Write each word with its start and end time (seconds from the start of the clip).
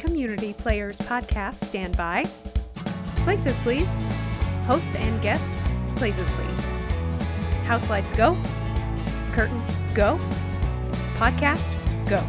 Community 0.00 0.54
Players 0.54 0.96
Podcast 0.96 1.56
standby. 1.56 2.24
Places, 3.16 3.58
please. 3.58 3.96
Hosts 4.64 4.94
and 4.94 5.20
guests, 5.20 5.62
places, 5.94 6.26
please. 6.30 6.68
House 7.66 7.90
lights, 7.90 8.14
go. 8.14 8.34
Curtain, 9.32 9.62
go. 9.92 10.18
Podcast, 11.16 11.76
go. 12.08 12.24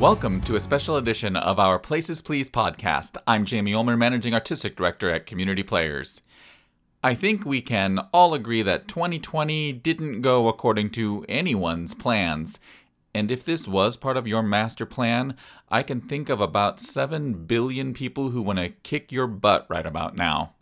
Welcome 0.00 0.40
to 0.44 0.56
a 0.56 0.60
special 0.60 0.96
edition 0.96 1.36
of 1.36 1.58
our 1.58 1.78
Places 1.78 2.22
Please 2.22 2.48
podcast. 2.48 3.18
I'm 3.26 3.44
Jamie 3.44 3.74
Ulmer, 3.74 3.98
Managing 3.98 4.32
Artistic 4.32 4.76
Director 4.76 5.10
at 5.10 5.26
Community 5.26 5.62
Players. 5.62 6.22
I 7.04 7.14
think 7.14 7.44
we 7.44 7.60
can 7.60 7.98
all 8.14 8.32
agree 8.32 8.62
that 8.62 8.88
2020 8.88 9.74
didn't 9.74 10.22
go 10.22 10.48
according 10.48 10.88
to 10.92 11.26
anyone's 11.28 11.92
plans. 11.92 12.58
And 13.18 13.32
if 13.32 13.44
this 13.44 13.66
was 13.66 13.96
part 13.96 14.16
of 14.16 14.28
your 14.28 14.44
master 14.44 14.86
plan, 14.86 15.36
I 15.68 15.82
can 15.82 16.00
think 16.00 16.28
of 16.28 16.40
about 16.40 16.78
7 16.78 17.46
billion 17.46 17.92
people 17.92 18.30
who 18.30 18.40
want 18.40 18.60
to 18.60 18.68
kick 18.68 19.10
your 19.10 19.26
butt 19.26 19.66
right 19.68 19.84
about 19.84 20.14
now. 20.16 20.54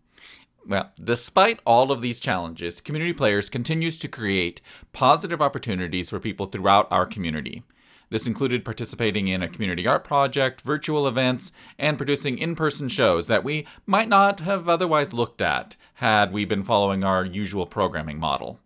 Well, 0.66 0.90
despite 0.98 1.60
all 1.66 1.92
of 1.92 2.00
these 2.00 2.18
challenges, 2.18 2.80
Community 2.80 3.12
Players 3.12 3.50
continues 3.50 3.98
to 3.98 4.08
create 4.08 4.62
positive 4.94 5.42
opportunities 5.42 6.08
for 6.08 6.18
people 6.18 6.46
throughout 6.46 6.88
our 6.90 7.04
community. 7.04 7.62
This 8.08 8.26
included 8.26 8.64
participating 8.64 9.28
in 9.28 9.42
a 9.42 9.50
community 9.50 9.86
art 9.86 10.02
project, 10.02 10.62
virtual 10.62 11.06
events, 11.06 11.52
and 11.78 11.98
producing 11.98 12.38
in 12.38 12.56
person 12.56 12.88
shows 12.88 13.26
that 13.26 13.44
we 13.44 13.66
might 13.84 14.08
not 14.08 14.40
have 14.40 14.66
otherwise 14.66 15.12
looked 15.12 15.42
at 15.42 15.76
had 15.96 16.32
we 16.32 16.46
been 16.46 16.62
following 16.64 17.04
our 17.04 17.22
usual 17.22 17.66
programming 17.66 18.18
model. 18.18 18.60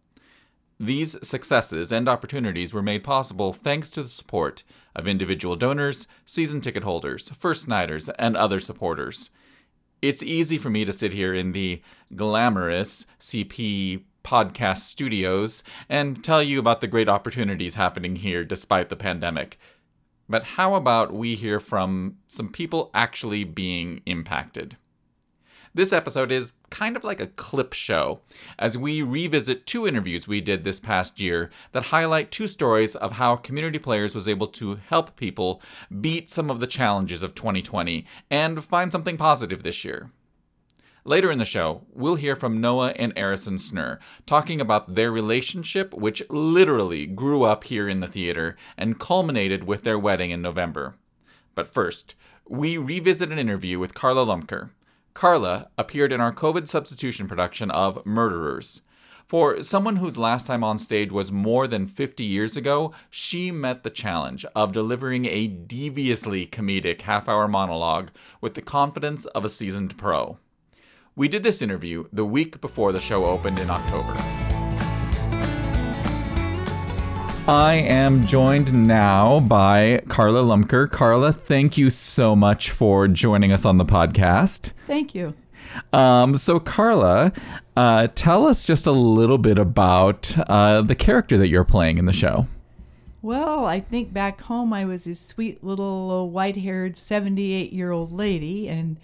These 0.83 1.19
successes 1.23 1.93
and 1.93 2.09
opportunities 2.09 2.73
were 2.73 2.80
made 2.80 3.05
possible 3.05 3.52
thanks 3.52 3.91
to 3.91 4.02
the 4.02 4.09
support 4.09 4.65
of 4.97 5.07
individual 5.07 5.55
donors, 5.55 6.07
season 6.25 6.62
ticket 6.62 6.84
holders, 6.84 7.29
first 7.38 7.69
nighters, 7.69 8.09
and 8.09 8.34
other 8.34 8.61
supporters. 8.61 9.29
It's 10.01 10.23
easy 10.23 10.57
for 10.57 10.71
me 10.71 10.87
to 10.87 10.93
sit 10.95 11.13
here 11.13 11.35
in 11.35 11.52
the 11.52 11.82
glamorous 12.16 13.05
CP 13.21 14.05
podcast 14.24 14.79
studios 14.79 15.63
and 15.90 16.24
tell 16.24 16.43
you 16.43 16.59
about 16.59 16.80
the 16.80 16.87
great 16.87 17.10
opportunities 17.10 17.74
happening 17.74 18.16
here 18.16 18.43
despite 18.43 18.88
the 18.88 18.96
pandemic. 18.96 19.59
But 20.30 20.45
how 20.45 20.77
about 20.77 21.12
we 21.12 21.35
hear 21.35 21.60
from 21.60 22.16
some 22.27 22.49
people 22.49 22.90
actually 22.95 23.45
being 23.45 24.01
impacted? 24.07 24.79
This 25.73 25.93
episode 25.93 26.32
is 26.32 26.52
kind 26.68 26.96
of 26.96 27.04
like 27.04 27.21
a 27.21 27.29
clip 27.29 27.74
show, 27.74 28.23
as 28.59 28.76
we 28.76 29.02
revisit 29.02 29.68
two 29.68 29.87
interviews 29.87 30.27
we 30.27 30.40
did 30.40 30.65
this 30.65 30.80
past 30.80 31.21
year 31.21 31.49
that 31.71 31.85
highlight 31.85 32.32
two 32.32 32.49
stories 32.49 32.96
of 32.96 33.12
how 33.12 33.37
Community 33.37 33.79
Players 33.79 34.12
was 34.12 34.27
able 34.27 34.49
to 34.49 34.80
help 34.88 35.15
people 35.15 35.62
beat 36.01 36.29
some 36.29 36.51
of 36.51 36.59
the 36.59 36.66
challenges 36.66 37.23
of 37.23 37.37
2020 37.37 38.04
and 38.29 38.65
find 38.65 38.90
something 38.90 39.16
positive 39.16 39.62
this 39.62 39.85
year. 39.85 40.10
Later 41.04 41.30
in 41.30 41.38
the 41.38 41.45
show, 41.45 41.82
we'll 41.93 42.16
hear 42.16 42.34
from 42.34 42.60
Noah 42.60 42.90
and 42.96 43.15
Arison 43.15 43.57
Snur 43.57 44.01
talking 44.27 44.60
about 44.60 44.96
their 44.96 45.12
relationship, 45.12 45.95
which 45.95 46.21
literally 46.29 47.07
grew 47.07 47.45
up 47.45 47.62
here 47.62 47.88
in 47.88 48.01
the 48.01 48.09
theater 48.09 48.57
and 48.77 48.99
culminated 48.99 49.62
with 49.62 49.84
their 49.84 50.01
wedding 50.01 50.32
in 50.32 50.43
November. 50.43 50.96
But 51.55 51.73
first, 51.73 52.16
we 52.49 52.77
revisit 52.77 53.30
an 53.30 53.38
interview 53.38 53.79
with 53.79 53.95
Carla 53.95 54.27
Lumker. 54.27 54.71
Carla 55.15 55.69
appeared 55.77 56.13
in 56.13 56.21
our 56.21 56.33
COVID 56.33 56.69
substitution 56.69 57.27
production 57.27 57.71
of 57.71 58.05
Murderers. 58.07 58.83
For 59.27 59.63
someone 59.63 59.97
whose 59.97 60.19
last 60.19 60.47
time 60.47 60.65
on 60.65 60.77
stage 60.77 61.13
was 61.13 61.30
more 61.30 61.69
than 61.69 61.87
50 61.87 62.25
years 62.25 62.57
ago, 62.57 62.93
she 63.11 63.52
met 63.52 63.85
the 63.85 63.91
challenge 63.91 64.44
of 64.56 64.72
delivering 64.72 65.25
a 65.27 65.47
deviously 65.47 66.47
comedic 66.47 67.03
half 67.03 67.28
hour 67.28 67.47
monologue 67.47 68.11
with 68.41 68.55
the 68.55 68.62
confidence 68.62 69.27
of 69.27 69.44
a 69.44 69.49
seasoned 69.49 69.97
pro. 69.97 70.39
We 71.15 71.28
did 71.28 71.43
this 71.43 71.62
interview 71.62 72.06
the 72.12 72.25
week 72.25 72.61
before 72.61 72.91
the 72.91 73.01
show 73.01 73.27
opened 73.27 73.59
in 73.59 73.71
October. 73.71 74.50
I 77.49 77.75
am 77.75 78.27
joined 78.27 78.87
now 78.87 79.41
by 79.41 80.03
Carla 80.09 80.43
Lumker. 80.43 80.89
Carla, 80.89 81.33
thank 81.33 81.78
you 81.78 81.91
so 81.91 82.37
much 82.37 82.71
for 82.71 83.09
joining 83.09 83.51
us 83.51 83.65
on 83.65 83.78
the 83.78 83.84
podcast. 83.84 84.73
Thank 84.87 85.15
you. 85.15 85.34
Um, 85.93 86.37
so, 86.37 86.61
Carla, 86.61 87.33
uh, 87.77 88.09
tell 88.15 88.47
us 88.47 88.65
just 88.65 88.87
a 88.87 88.93
little 88.93 89.39
bit 89.39 89.59
about 89.59 90.37
uh, 90.49 90.83
the 90.83 90.95
character 90.95 91.39
that 91.39 91.49
you're 91.49 91.65
playing 91.65 91.99
in 91.99 92.05
the 92.05 92.12
show. 92.12 92.47
Well, 93.23 93.65
I 93.65 93.81
think 93.81 94.12
back 94.12 94.41
home 94.43 94.72
I 94.72 94.84
was 94.84 95.05
this 95.05 95.21
sweet 95.21 95.65
little 95.65 96.31
white 96.31 96.57
haired 96.57 96.97
78 96.97 97.72
year 97.72 97.91
old 97.91 98.12
lady, 98.12 98.69
and 98.69 98.97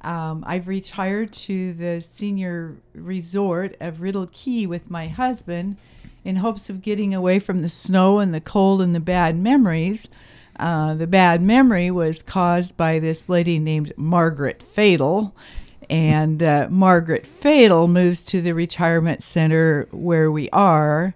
um, 0.00 0.44
I've 0.46 0.66
retired 0.66 1.32
to 1.32 1.72
the 1.74 2.00
senior 2.00 2.76
resort 2.94 3.76
of 3.80 4.00
Riddle 4.00 4.28
Key 4.32 4.66
with 4.66 4.90
my 4.90 5.08
husband 5.08 5.76
in 6.24 6.36
hopes 6.36 6.70
of 6.70 6.82
getting 6.82 7.14
away 7.14 7.38
from 7.38 7.62
the 7.62 7.68
snow 7.68 8.18
and 8.18 8.34
the 8.34 8.40
cold 8.40 8.80
and 8.80 8.94
the 8.94 9.00
bad 9.00 9.36
memories. 9.36 10.08
Uh, 10.58 10.94
the 10.94 11.06
bad 11.06 11.42
memory 11.42 11.90
was 11.90 12.22
caused 12.22 12.76
by 12.76 12.98
this 12.98 13.28
lady 13.28 13.58
named 13.58 13.92
Margaret 13.96 14.62
Fatal. 14.62 15.34
And 15.90 16.42
uh, 16.42 16.68
Margaret 16.70 17.26
Fatal 17.26 17.88
moves 17.88 18.22
to 18.26 18.40
the 18.40 18.54
retirement 18.54 19.22
center 19.22 19.88
where 19.90 20.30
we 20.30 20.48
are. 20.50 21.14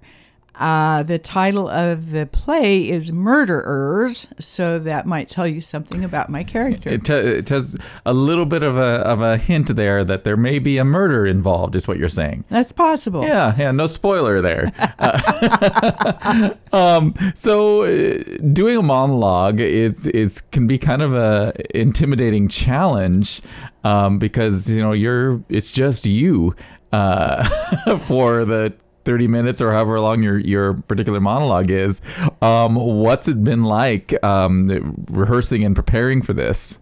Uh, 0.59 1.03
the 1.03 1.19
title 1.19 1.69
of 1.69 2.12
the 2.12 2.27
play 2.27 2.89
is 2.89 3.12
Murderers, 3.12 4.27
so 4.39 4.78
that 4.78 5.06
might 5.06 5.28
tell 5.28 5.47
you 5.47 5.61
something 5.61 6.03
about 6.03 6.31
my 6.31 6.44
character. 6.44 6.89
It, 6.89 7.05
t- 7.05 7.12
it 7.12 7.47
tells 7.47 7.77
a 8.06 8.15
little 8.15 8.47
bit 8.47 8.62
of 8.62 8.77
a, 8.77 9.00
of 9.05 9.21
a 9.21 9.37
hint 9.37 9.75
there 9.77 10.05
that 10.05 10.25
there 10.25 10.37
may 10.37 10.59
be 10.59 10.78
a 10.78 10.84
murder 10.84 11.27
involved, 11.27 11.77
is 11.77 11.87
what 11.87 11.99
you're 11.99 12.09
saying. 12.09 12.44
That's 12.49 12.72
possible. 12.72 13.22
Yeah, 13.22 13.55
yeah, 13.59 13.71
no 13.72 13.87
spoiler 13.87 14.41
there. 14.41 14.72
uh, 14.99 16.55
um, 16.73 17.15
so, 17.34 17.83
uh, 17.83 18.23
doing 18.53 18.78
a 18.78 18.83
monologue 18.83 19.61
it's 19.61 20.06
it's 20.06 20.41
can 20.41 20.67
be 20.67 20.78
kind 20.78 21.03
of 21.03 21.15
a 21.15 21.53
intimidating 21.75 22.49
challenge 22.49 23.43
um, 23.84 24.19
because 24.19 24.71
you 24.71 24.81
know 24.81 24.93
you're 24.93 25.43
it's 25.49 25.73
just 25.73 26.06
you 26.06 26.55
uh, 26.93 27.99
for 28.06 28.44
the 28.44 28.75
30 29.06 29.28
minutes 29.28 29.62
or 29.62 29.72
however 29.72 29.99
long 30.00 30.22
your, 30.22 30.39
your 30.39 30.75
particular 30.75 31.21
monologue 31.21 31.71
is. 31.71 32.03
Um, 32.43 32.75
what's 32.75 33.28
it 33.28 33.43
been 33.43 33.65
like 33.65 34.22
um, 34.22 35.06
rehearsing 35.11 35.65
and 35.65 35.75
preparing 35.75 36.21
for 36.21 36.34
this? 36.34 36.78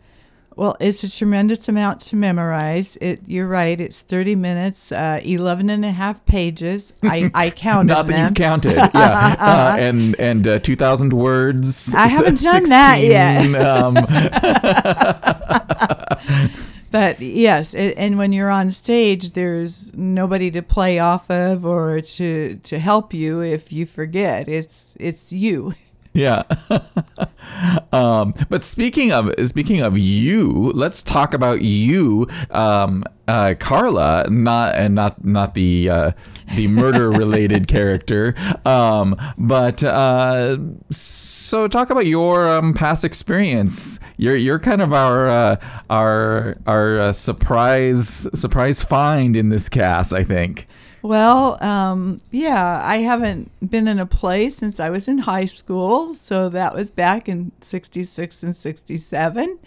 Well, 0.56 0.76
it's 0.78 1.02
a 1.02 1.10
tremendous 1.10 1.68
amount 1.68 2.00
to 2.02 2.14
memorize. 2.16 2.96
It, 3.00 3.22
you're 3.26 3.48
right. 3.48 3.80
It's 3.80 4.02
30 4.02 4.36
minutes, 4.36 4.92
uh, 4.92 5.20
11 5.24 5.68
and 5.68 5.84
a 5.84 5.90
half 5.90 6.24
pages. 6.26 6.92
I, 7.02 7.28
I 7.34 7.50
counted 7.50 7.92
Not 7.92 8.06
that 8.06 8.12
them. 8.12 8.24
you've 8.26 8.34
counted. 8.34 8.74
Yeah. 8.94 9.34
uh, 9.40 9.76
and 9.80 10.14
and 10.20 10.46
uh, 10.46 10.58
2,000 10.60 11.12
words. 11.12 11.92
I 11.92 12.06
haven't 12.06 12.40
done 12.40 12.62
that 12.68 13.00
yet. 13.02 13.52
um, 13.56 13.96
But 16.94 17.18
yes, 17.20 17.74
it, 17.74 17.94
and 17.96 18.18
when 18.18 18.32
you're 18.32 18.52
on 18.52 18.70
stage, 18.70 19.32
there's 19.32 19.92
nobody 19.96 20.52
to 20.52 20.62
play 20.62 21.00
off 21.00 21.28
of 21.28 21.64
or 21.64 22.00
to 22.00 22.60
to 22.62 22.78
help 22.78 23.12
you 23.12 23.40
if 23.40 23.72
you 23.72 23.84
forget. 23.84 24.48
It's 24.48 24.92
it's 24.94 25.32
you. 25.32 25.74
Yeah. 26.14 26.44
um, 27.92 28.34
but 28.48 28.64
speaking 28.64 29.10
of 29.10 29.34
speaking 29.48 29.80
of 29.80 29.98
you, 29.98 30.70
let's 30.72 31.02
talk 31.02 31.34
about 31.34 31.60
you, 31.60 32.28
um, 32.52 33.02
uh, 33.26 33.54
Carla, 33.58 34.28
not 34.30 34.76
and 34.76 34.94
not 34.94 35.24
not 35.24 35.54
the 35.54 35.90
uh, 35.90 36.10
the 36.54 36.68
murder 36.68 37.10
related 37.10 37.66
character. 37.68 38.36
Um, 38.64 39.16
but 39.36 39.82
uh, 39.82 40.58
so 40.90 41.66
talk 41.66 41.90
about 41.90 42.06
your 42.06 42.48
um, 42.48 42.74
past 42.74 43.04
experience. 43.04 43.98
You're 44.16 44.36
you're 44.36 44.60
kind 44.60 44.82
of 44.82 44.92
our 44.92 45.28
uh, 45.28 45.56
our 45.90 46.58
our 46.68 47.00
uh, 47.00 47.12
surprise 47.12 48.28
surprise 48.34 48.84
find 48.84 49.36
in 49.36 49.48
this 49.48 49.68
cast, 49.68 50.12
I 50.12 50.22
think. 50.22 50.68
Well, 51.04 51.62
um, 51.62 52.22
yeah, 52.30 52.80
I 52.82 52.96
haven't 52.96 53.50
been 53.60 53.88
in 53.88 54.00
a 54.00 54.06
play 54.06 54.48
since 54.48 54.80
I 54.80 54.88
was 54.88 55.06
in 55.06 55.18
high 55.18 55.44
school, 55.44 56.14
so 56.14 56.48
that 56.48 56.74
was 56.74 56.90
back 56.90 57.28
in 57.28 57.52
'66 57.60 58.42
and 58.42 58.56
'67. 58.56 59.58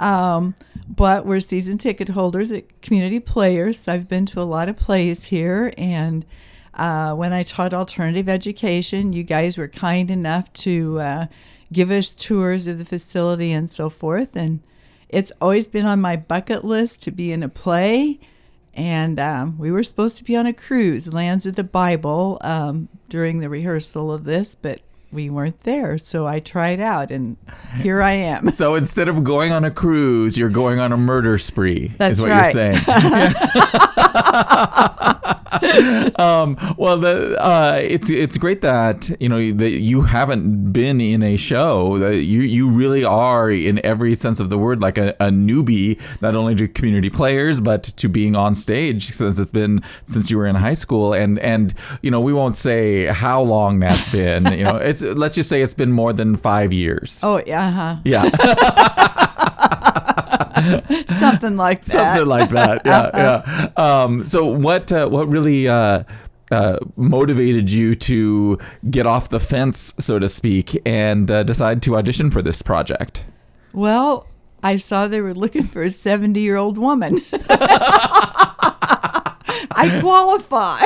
Um, 0.00 0.56
but 0.88 1.24
we're 1.24 1.38
season 1.38 1.78
ticket 1.78 2.08
holders 2.08 2.50
at 2.50 2.82
Community 2.82 3.20
Players. 3.20 3.86
I've 3.86 4.08
been 4.08 4.26
to 4.26 4.42
a 4.42 4.42
lot 4.42 4.68
of 4.68 4.74
plays 4.74 5.26
here, 5.26 5.72
and 5.78 6.26
uh, 6.74 7.14
when 7.14 7.32
I 7.32 7.44
taught 7.44 7.72
alternative 7.72 8.28
education, 8.28 9.12
you 9.12 9.22
guys 9.22 9.56
were 9.56 9.68
kind 9.68 10.10
enough 10.10 10.52
to 10.54 10.98
uh, 10.98 11.26
give 11.72 11.92
us 11.92 12.12
tours 12.12 12.66
of 12.66 12.78
the 12.78 12.84
facility 12.84 13.52
and 13.52 13.70
so 13.70 13.88
forth. 13.88 14.34
And 14.34 14.58
it's 15.08 15.30
always 15.40 15.68
been 15.68 15.86
on 15.86 16.00
my 16.00 16.16
bucket 16.16 16.64
list 16.64 17.04
to 17.04 17.12
be 17.12 17.30
in 17.30 17.44
a 17.44 17.48
play. 17.48 18.18
And 18.74 19.20
um, 19.20 19.58
we 19.58 19.70
were 19.70 19.82
supposed 19.82 20.16
to 20.18 20.24
be 20.24 20.34
on 20.34 20.46
a 20.46 20.52
cruise, 20.52 21.12
Lands 21.12 21.46
of 21.46 21.56
the 21.56 21.64
Bible, 21.64 22.38
um, 22.40 22.88
during 23.08 23.40
the 23.40 23.48
rehearsal 23.48 24.12
of 24.12 24.24
this, 24.24 24.54
but 24.54 24.80
we 25.12 25.28
weren't 25.28 25.60
there. 25.60 25.98
So 25.98 26.26
I 26.26 26.40
tried 26.40 26.80
out, 26.80 27.10
and 27.10 27.36
here 27.80 28.02
I 28.02 28.12
am. 28.12 28.50
So 28.62 28.74
instead 28.74 29.08
of 29.08 29.24
going 29.24 29.52
on 29.52 29.64
a 29.64 29.70
cruise, 29.70 30.38
you're 30.38 30.48
going 30.48 30.78
on 30.78 30.92
a 30.92 30.96
murder 30.96 31.38
spree. 31.38 31.92
That's 31.98 32.18
is 32.18 32.22
what 32.22 32.30
right. 32.30 32.54
you're 32.54 32.74
saying. 32.74 32.86
um, 36.18 36.56
well, 36.78 36.98
the, 36.98 37.36
uh, 37.40 37.78
it's 37.82 38.08
it's 38.08 38.38
great 38.38 38.60
that 38.62 39.10
you 39.20 39.28
know 39.28 39.52
that 39.52 39.70
you 39.70 40.02
haven't 40.02 40.72
been 40.72 41.00
in 41.00 41.22
a 41.22 41.36
show. 41.36 41.98
That 41.98 42.16
you 42.16 42.40
you 42.40 42.70
really 42.70 43.04
are 43.04 43.50
in 43.50 43.84
every 43.84 44.14
sense 44.14 44.40
of 44.40 44.50
the 44.50 44.58
word 44.58 44.80
like 44.80 44.98
a, 44.98 45.10
a 45.20 45.30
newbie, 45.30 46.00
not 46.20 46.36
only 46.36 46.54
to 46.56 46.68
community 46.68 47.10
players 47.10 47.60
but 47.60 47.82
to 47.82 48.08
being 48.08 48.34
on 48.34 48.54
stage 48.54 49.06
since 49.06 49.38
it's 49.38 49.50
been 49.50 49.82
since 50.04 50.30
you 50.30 50.38
were 50.38 50.46
in 50.46 50.56
high 50.56 50.72
school. 50.74 51.12
And 51.12 51.38
and 51.40 51.74
you 52.00 52.10
know 52.10 52.20
we 52.20 52.32
won't 52.32 52.56
say 52.56 53.06
how 53.06 53.42
long 53.42 53.80
that's 53.80 54.10
been. 54.10 54.52
you 54.52 54.64
know, 54.64 54.76
it's 54.76 55.02
let's 55.02 55.34
just 55.34 55.48
say 55.48 55.62
it's 55.62 55.74
been 55.74 55.92
more 55.92 56.12
than 56.12 56.36
five 56.36 56.72
years. 56.72 57.20
Oh 57.22 57.42
yeah, 57.46 57.70
huh. 57.70 57.96
Yeah. 58.04 59.08
something 61.18 61.56
like 61.56 61.82
that. 61.82 62.16
something 62.16 62.26
like 62.26 62.50
that. 62.50 62.82
Yeah, 62.86 63.10
yeah. 63.14 63.68
Um, 63.76 64.24
so 64.24 64.46
what 64.46 64.90
uh, 64.92 65.08
what 65.08 65.28
really 65.28 65.68
uh, 65.68 66.04
uh, 66.50 66.78
motivated 66.96 67.70
you 67.70 67.94
to 67.94 68.58
get 68.90 69.06
off 69.06 69.30
the 69.30 69.40
fence, 69.40 69.94
so 69.98 70.18
to 70.18 70.28
speak, 70.28 70.80
and 70.84 71.30
uh, 71.30 71.42
decide 71.42 71.82
to 71.82 71.96
audition 71.96 72.30
for 72.30 72.42
this 72.42 72.60
project? 72.62 73.24
Well, 73.72 74.26
I 74.62 74.76
saw 74.76 75.08
they 75.08 75.20
were 75.20 75.34
looking 75.34 75.64
for 75.64 75.82
a 75.82 75.90
70 75.90 76.40
year 76.40 76.56
old 76.56 76.78
woman. 76.78 77.20
I 79.74 79.98
qualify. 80.00 80.80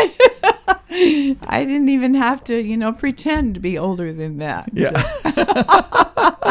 I 1.47 1.65
didn't 1.67 1.91
even 1.91 2.15
have 2.15 2.43
to, 2.45 2.59
you 2.59 2.77
know, 2.77 2.93
pretend 2.93 3.55
to 3.57 3.61
be 3.61 3.77
older 3.77 4.13
than 4.13 4.39
that. 4.39 4.71
Yeah. 4.73 4.93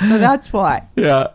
So 0.00 0.18
that's 0.18 0.52
why. 0.52 0.86
Yeah. 0.96 1.28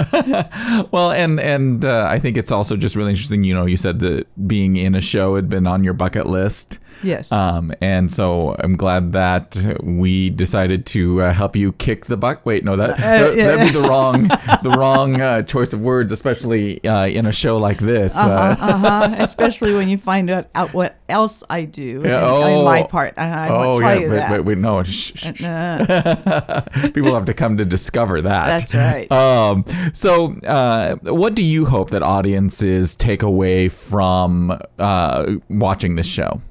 well, 0.92 1.12
and 1.12 1.40
and 1.40 1.86
uh, 1.86 2.08
I 2.10 2.20
think 2.20 2.38
it's 2.38 2.52
also 2.52 2.78
just 2.78 2.96
really 2.96 3.12
interesting. 3.12 3.44
You 3.44 3.54
know, 3.54 3.66
you 3.66 3.78
said 3.78 4.00
that 4.00 4.26
being 4.48 4.78
in 4.78 4.96
a 4.96 5.02
show 5.02 5.36
had 5.36 5.50
been 5.50 5.68
on 5.68 5.84
your 5.84 5.94
bucket 5.94 6.28
list. 6.28 6.80
Yes. 7.02 7.32
Um, 7.32 7.74
and 7.82 8.12
so 8.12 8.56
I'm 8.60 8.76
glad 8.76 9.12
that 9.14 9.58
we 9.82 10.30
decided 10.30 10.86
to 10.88 11.24
uh, 11.24 11.34
help 11.34 11.56
you 11.56 11.74
kick 11.74 12.06
the 12.06 12.16
buck. 12.16 12.46
Wait, 12.46 12.64
no, 12.64 12.76
that, 12.76 12.98
that 12.98 13.36
yeah. 13.36 13.48
that'd 13.48 13.74
be 13.74 13.80
the 13.80 13.88
wrong 13.88 14.28
the 14.64 14.76
wrong 14.78 15.20
uh, 15.20 15.42
choice 15.42 15.74
of 15.74 15.82
words, 15.82 16.12
especially 16.12 16.84
uh, 16.86 17.08
in 17.08 17.26
a 17.26 17.32
show 17.32 17.58
like 17.58 17.80
this. 17.80 18.16
uh-huh, 18.16 18.56
uh-huh. 18.60 19.16
Especially 19.18 19.74
when 19.74 19.90
you 19.90 19.98
find 19.98 20.30
out, 20.30 20.48
out 20.56 20.74
what 20.74 20.98
else 21.10 21.44
I 21.50 21.66
do 21.66 22.02
Yeah, 22.06 22.22
in, 22.22 22.53
in 22.60 22.66
my 22.66 22.82
oh. 22.82 22.88
part. 22.88 23.14
Uh-huh, 23.18 23.40
I 23.40 23.50
oh 23.50 23.80
tell 23.80 23.82
yeah, 23.82 23.94
you 23.94 24.10
wait, 24.10 24.16
that. 24.18 24.32
wait, 24.32 24.42
wait, 24.46 24.58
no, 24.58 24.84
shh, 24.84 25.14
shh, 25.16 25.36
shh. 25.36 25.44
Uh, 25.44 26.62
people 26.94 27.14
have 27.14 27.26
to 27.26 27.34
come 27.34 27.58
to 27.58 27.66
discover 27.66 28.22
that. 28.22 28.46
That's 28.48 28.76
right. 28.76 29.12
Um, 29.12 29.66
so, 29.94 30.34
uh, 30.42 30.96
what 31.04 31.36
do 31.36 31.44
you 31.44 31.66
hope 31.66 31.92
that 31.92 32.04
audiences 32.04 32.96
take 32.96 33.24
away 33.24 33.70
from 33.70 34.58
uh, 34.80 35.36
watching 35.50 35.96
this 35.96 36.08
show? 36.08 36.42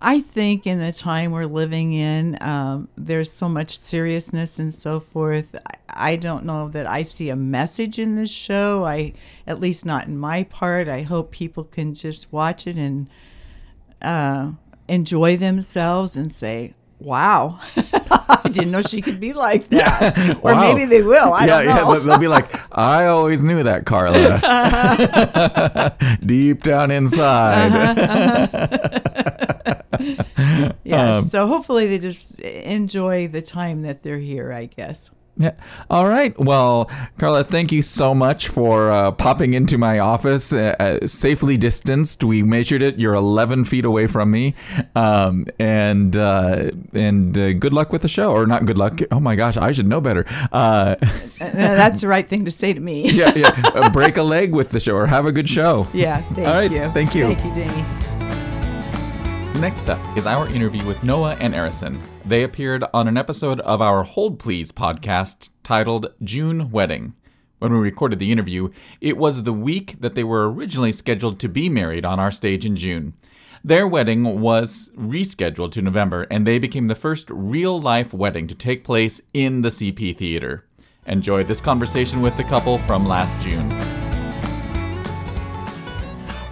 I 0.00 0.20
think 0.20 0.66
in 0.66 0.78
the 0.78 0.92
time 0.92 1.32
we're 1.32 1.46
living 1.46 1.92
in, 1.94 2.36
um, 2.42 2.88
there's 2.96 3.32
so 3.32 3.48
much 3.48 3.78
seriousness 3.78 4.58
and 4.58 4.74
so 4.74 5.00
forth. 5.00 5.56
I, 5.66 6.12
I 6.12 6.16
don't 6.16 6.44
know 6.44 6.68
that 6.68 6.86
I 6.86 7.02
see 7.02 7.30
a 7.30 7.36
message 7.36 7.98
in 7.98 8.14
this 8.14 8.30
show. 8.30 8.84
I, 8.84 9.14
at 9.46 9.58
least 9.58 9.86
not 9.86 10.06
in 10.06 10.18
my 10.18 10.44
part. 10.44 10.86
I 10.88 11.02
hope 11.02 11.30
people 11.30 11.64
can 11.64 11.94
just 11.94 12.30
watch 12.30 12.66
it 12.66 12.76
and 12.76 13.08
uh, 14.02 14.52
enjoy 14.88 15.36
themselves 15.36 16.16
and 16.16 16.30
say, 16.32 16.74
"Wow, 17.00 17.58
I 17.76 18.40
didn't 18.52 18.70
know 18.70 18.82
she 18.82 19.00
could 19.02 19.20
be 19.20 19.32
like 19.32 19.68
that." 19.70 20.38
Or 20.42 20.52
Wow. 20.54 20.60
maybe 20.60 20.84
they 20.86 21.02
will. 21.02 21.32
I 21.32 21.46
yeah, 21.46 21.62
don't 21.62 21.66
know. 21.66 21.92
yeah, 21.94 22.00
they'll- 22.00 22.18
be 22.18 22.28
like, 22.28 22.50
I 22.76 23.06
always 23.06 23.42
knew 23.44 23.62
that, 23.62 23.84
Carla. 23.86 24.40
Deep 26.24 26.62
down 26.62 26.90
inside. 26.90 27.72
yeah. 30.84 31.16
um, 31.16 31.24
so 31.28 31.46
hopefully 31.46 31.86
they 31.86 31.98
just 31.98 32.38
enjoy 32.40 33.28
the 33.28 33.42
time 33.42 33.82
that 33.82 34.02
they're 34.02 34.18
here. 34.18 34.52
I 34.52 34.66
guess. 34.66 35.10
Yeah. 35.38 35.52
All 35.90 36.08
right. 36.08 36.38
Well, 36.38 36.90
Carla, 37.18 37.44
thank 37.44 37.70
you 37.70 37.82
so 37.82 38.14
much 38.14 38.48
for 38.48 38.90
uh, 38.90 39.12
popping 39.12 39.52
into 39.52 39.76
my 39.76 39.98
office, 39.98 40.50
uh, 40.52 40.74
uh, 40.80 41.06
safely 41.06 41.58
distanced. 41.58 42.24
We 42.24 42.42
measured 42.42 42.80
it. 42.80 42.98
You're 42.98 43.14
11 43.14 43.66
feet 43.66 43.84
away 43.84 44.06
from 44.06 44.30
me, 44.30 44.54
um, 44.94 45.44
and 45.58 46.16
uh, 46.16 46.70
and 46.94 47.36
uh, 47.36 47.52
good 47.52 47.74
luck 47.74 47.92
with 47.92 48.00
the 48.00 48.08
show, 48.08 48.32
or 48.32 48.46
not 48.46 48.64
good 48.64 48.78
luck. 48.78 49.00
Oh 49.12 49.20
my 49.20 49.36
gosh, 49.36 49.58
I 49.58 49.72
should 49.72 49.86
know 49.86 50.00
better. 50.00 50.24
Uh, 50.52 50.96
That's 51.38 52.00
the 52.00 52.08
right 52.08 52.26
thing 52.26 52.46
to 52.46 52.50
say 52.50 52.72
to 52.72 52.80
me. 52.80 53.10
yeah, 53.10 53.32
yeah. 53.34 53.52
Uh, 53.76 53.90
break 53.90 54.16
a 54.16 54.22
leg 54.22 54.54
with 54.54 54.70
the 54.70 54.80
show, 54.80 54.94
or 54.94 55.06
have 55.06 55.26
a 55.26 55.32
good 55.32 55.48
show. 55.48 55.86
Yeah, 55.92 56.22
thank 56.34 56.48
All 56.48 56.54
right, 56.54 56.70
you. 56.70 56.88
thank 56.92 57.14
you. 57.14 57.34
Thank 57.34 57.44
you, 57.44 57.62
Jamie. 57.64 57.84
Next 59.60 59.90
up 59.90 60.00
is 60.16 60.24
our 60.24 60.48
interview 60.48 60.84
with 60.86 61.02
Noah 61.02 61.34
and 61.40 61.52
Arison. 61.52 61.98
They 62.26 62.42
appeared 62.42 62.82
on 62.92 63.06
an 63.06 63.16
episode 63.16 63.60
of 63.60 63.80
our 63.80 64.02
Hold 64.02 64.40
Please 64.40 64.72
podcast 64.72 65.50
titled 65.62 66.12
June 66.24 66.72
Wedding. 66.72 67.14
When 67.60 67.72
we 67.72 67.78
recorded 67.78 68.18
the 68.18 68.32
interview, 68.32 68.70
it 69.00 69.16
was 69.16 69.44
the 69.44 69.52
week 69.52 70.00
that 70.00 70.16
they 70.16 70.24
were 70.24 70.50
originally 70.50 70.90
scheduled 70.90 71.38
to 71.38 71.48
be 71.48 71.68
married 71.68 72.04
on 72.04 72.18
our 72.18 72.32
stage 72.32 72.66
in 72.66 72.74
June. 72.74 73.14
Their 73.62 73.86
wedding 73.86 74.40
was 74.40 74.90
rescheduled 74.96 75.70
to 75.72 75.82
November, 75.82 76.26
and 76.28 76.44
they 76.44 76.58
became 76.58 76.88
the 76.88 76.96
first 76.96 77.30
real 77.30 77.80
life 77.80 78.12
wedding 78.12 78.48
to 78.48 78.56
take 78.56 78.82
place 78.82 79.20
in 79.32 79.62
the 79.62 79.68
CP 79.68 80.16
Theater. 80.16 80.66
Enjoy 81.06 81.44
this 81.44 81.60
conversation 81.60 82.22
with 82.22 82.36
the 82.36 82.42
couple 82.42 82.78
from 82.78 83.06
last 83.06 83.38
June. 83.38 83.68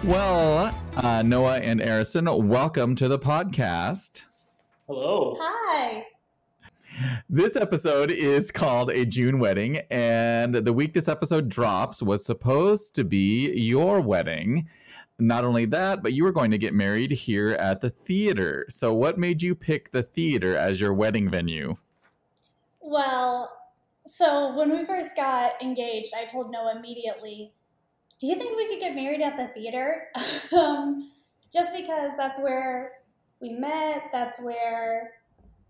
Well, 0.09 0.73
uh, 0.95 1.21
Noah 1.21 1.57
and 1.57 1.81
Arison, 1.81 2.45
welcome 2.45 2.95
to 2.95 3.09
the 3.09 3.19
podcast. 3.19 4.21
Hello. 4.87 5.35
Hi. 5.41 6.05
This 7.27 7.55
episode 7.55 8.11
is 8.11 8.51
called 8.51 8.91
A 8.91 9.03
June 9.03 9.39
Wedding, 9.39 9.79
and 9.89 10.53
the 10.53 10.71
week 10.71 10.93
this 10.93 11.07
episode 11.07 11.49
drops 11.49 12.03
was 12.03 12.23
supposed 12.23 12.93
to 12.93 13.03
be 13.03 13.51
your 13.53 13.99
wedding. 13.99 14.69
Not 15.17 15.43
only 15.43 15.65
that, 15.65 16.03
but 16.03 16.13
you 16.13 16.23
were 16.23 16.31
going 16.31 16.51
to 16.51 16.59
get 16.59 16.75
married 16.75 17.09
here 17.09 17.53
at 17.53 17.81
the 17.81 17.89
theater. 17.89 18.67
So, 18.69 18.93
what 18.93 19.17
made 19.17 19.41
you 19.41 19.55
pick 19.55 19.91
the 19.91 20.03
theater 20.03 20.55
as 20.55 20.79
your 20.79 20.93
wedding 20.93 21.31
venue? 21.31 21.77
Well, 22.79 23.57
so 24.05 24.55
when 24.55 24.69
we 24.69 24.85
first 24.85 25.15
got 25.15 25.59
engaged, 25.63 26.13
I 26.15 26.25
told 26.25 26.51
Noah 26.51 26.75
immediately, 26.77 27.53
"Do 28.19 28.27
you 28.27 28.35
think 28.35 28.55
we 28.55 28.67
could 28.67 28.79
get 28.79 28.93
married 28.93 29.21
at 29.21 29.35
the 29.35 29.47
theater?" 29.47 30.09
um, 30.55 31.09
just 31.51 31.73
because 31.75 32.11
that's 32.17 32.39
where 32.39 32.91
we 33.41 33.49
met. 33.49 34.03
That's 34.11 34.41
where 34.41 35.11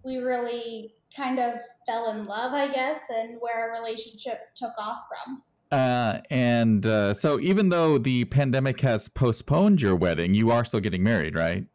we 0.04 0.18
really 0.18 0.94
kind 1.16 1.40
of 1.40 1.56
fell 1.86 2.12
in 2.12 2.26
love, 2.26 2.54
I 2.54 2.68
guess, 2.68 3.00
and 3.10 3.38
where 3.40 3.70
our 3.70 3.80
relationship 3.80 4.56
took 4.56 4.74
off 4.78 5.00
from. 5.10 5.42
Uh, 5.72 6.20
and 6.30 6.86
uh, 6.86 7.14
so, 7.14 7.40
even 7.40 7.70
though 7.70 7.98
the 7.98 8.26
pandemic 8.26 8.80
has 8.82 9.10
postponed 9.10 9.82
your 9.82 9.96
wedding, 9.96 10.34
you 10.34 10.52
are 10.52 10.64
still 10.64 10.80
getting 10.80 11.04
married, 11.04 11.36
right? 11.36 11.66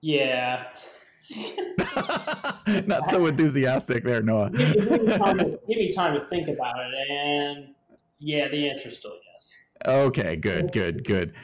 Yeah. 0.00 0.66
Not 2.86 3.08
so 3.08 3.26
enthusiastic 3.26 4.04
there, 4.04 4.22
Noah. 4.22 4.50
Give 4.50 4.74
me, 4.74 4.86
give 4.86 5.02
me 5.02 5.16
time 5.16 5.38
to, 5.38 5.44
give 5.44 5.78
me 5.78 5.94
time 5.94 6.14
to 6.18 6.26
think 6.26 6.48
about 6.48 6.76
it, 6.78 7.10
and 7.10 7.74
yeah, 8.18 8.48
the 8.48 8.68
answer 8.68 8.88
is 8.88 8.98
still 8.98 9.12
yes. 9.32 9.52
Okay, 9.86 10.36
good, 10.36 10.72
good, 10.72 11.04
good. 11.04 11.34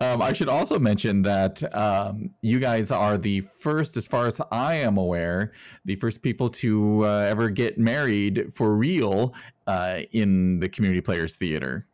Um, 0.00 0.22
I 0.22 0.32
should 0.32 0.48
also 0.48 0.78
mention 0.78 1.22
that 1.22 1.74
um, 1.74 2.30
you 2.40 2.60
guys 2.60 2.92
are 2.92 3.18
the 3.18 3.40
first, 3.40 3.96
as 3.96 4.06
far 4.06 4.26
as 4.28 4.40
I 4.52 4.74
am 4.74 4.96
aware, 4.96 5.52
the 5.84 5.96
first 5.96 6.22
people 6.22 6.48
to 6.50 7.04
uh, 7.04 7.26
ever 7.28 7.50
get 7.50 7.78
married 7.78 8.52
for 8.54 8.76
real 8.76 9.34
uh, 9.66 10.00
in 10.12 10.60
the 10.60 10.68
Community 10.68 11.00
Players 11.00 11.34
Theater. 11.34 11.84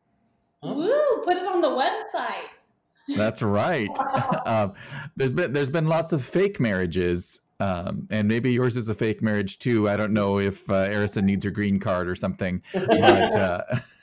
Woo! 0.63 1.23
Put 1.25 1.39
it 1.39 1.47
on 1.47 1.63
the 1.63 1.69
website. 1.69 3.17
That's 3.17 3.41
right. 3.41 3.89
um, 4.47 4.75
there's 5.17 5.33
been 5.33 5.55
there's 5.55 5.71
been 5.71 5.87
lots 5.87 6.13
of 6.13 6.23
fake 6.23 6.61
marriages, 6.61 7.41
um, 7.61 8.07
and 8.11 8.29
maybe 8.29 8.53
yours 8.53 8.77
is 8.77 8.91
a 8.91 8.95
fake 8.95 9.23
marriage 9.23 9.59
too. 9.59 9.89
I 9.89 9.97
don't 9.97 10.13
know 10.13 10.39
if 10.39 10.69
uh, 10.69 10.89
Arison 10.89 11.25
needs 11.25 11.45
her 11.45 11.51
green 11.51 11.81
card 11.81 12.09
or 12.09 12.15
something, 12.15 12.63
but 12.73 13.81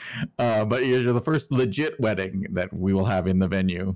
uh, 0.38 0.64
but 0.64 0.86
you're 0.86 1.12
the 1.12 1.20
first 1.20 1.50
legit 1.52 1.98
wedding 2.00 2.46
that 2.50 2.72
we 2.72 2.92
will 2.92 3.06
have 3.06 3.26
in 3.26 3.38
the 3.38 3.48
venue. 3.48 3.94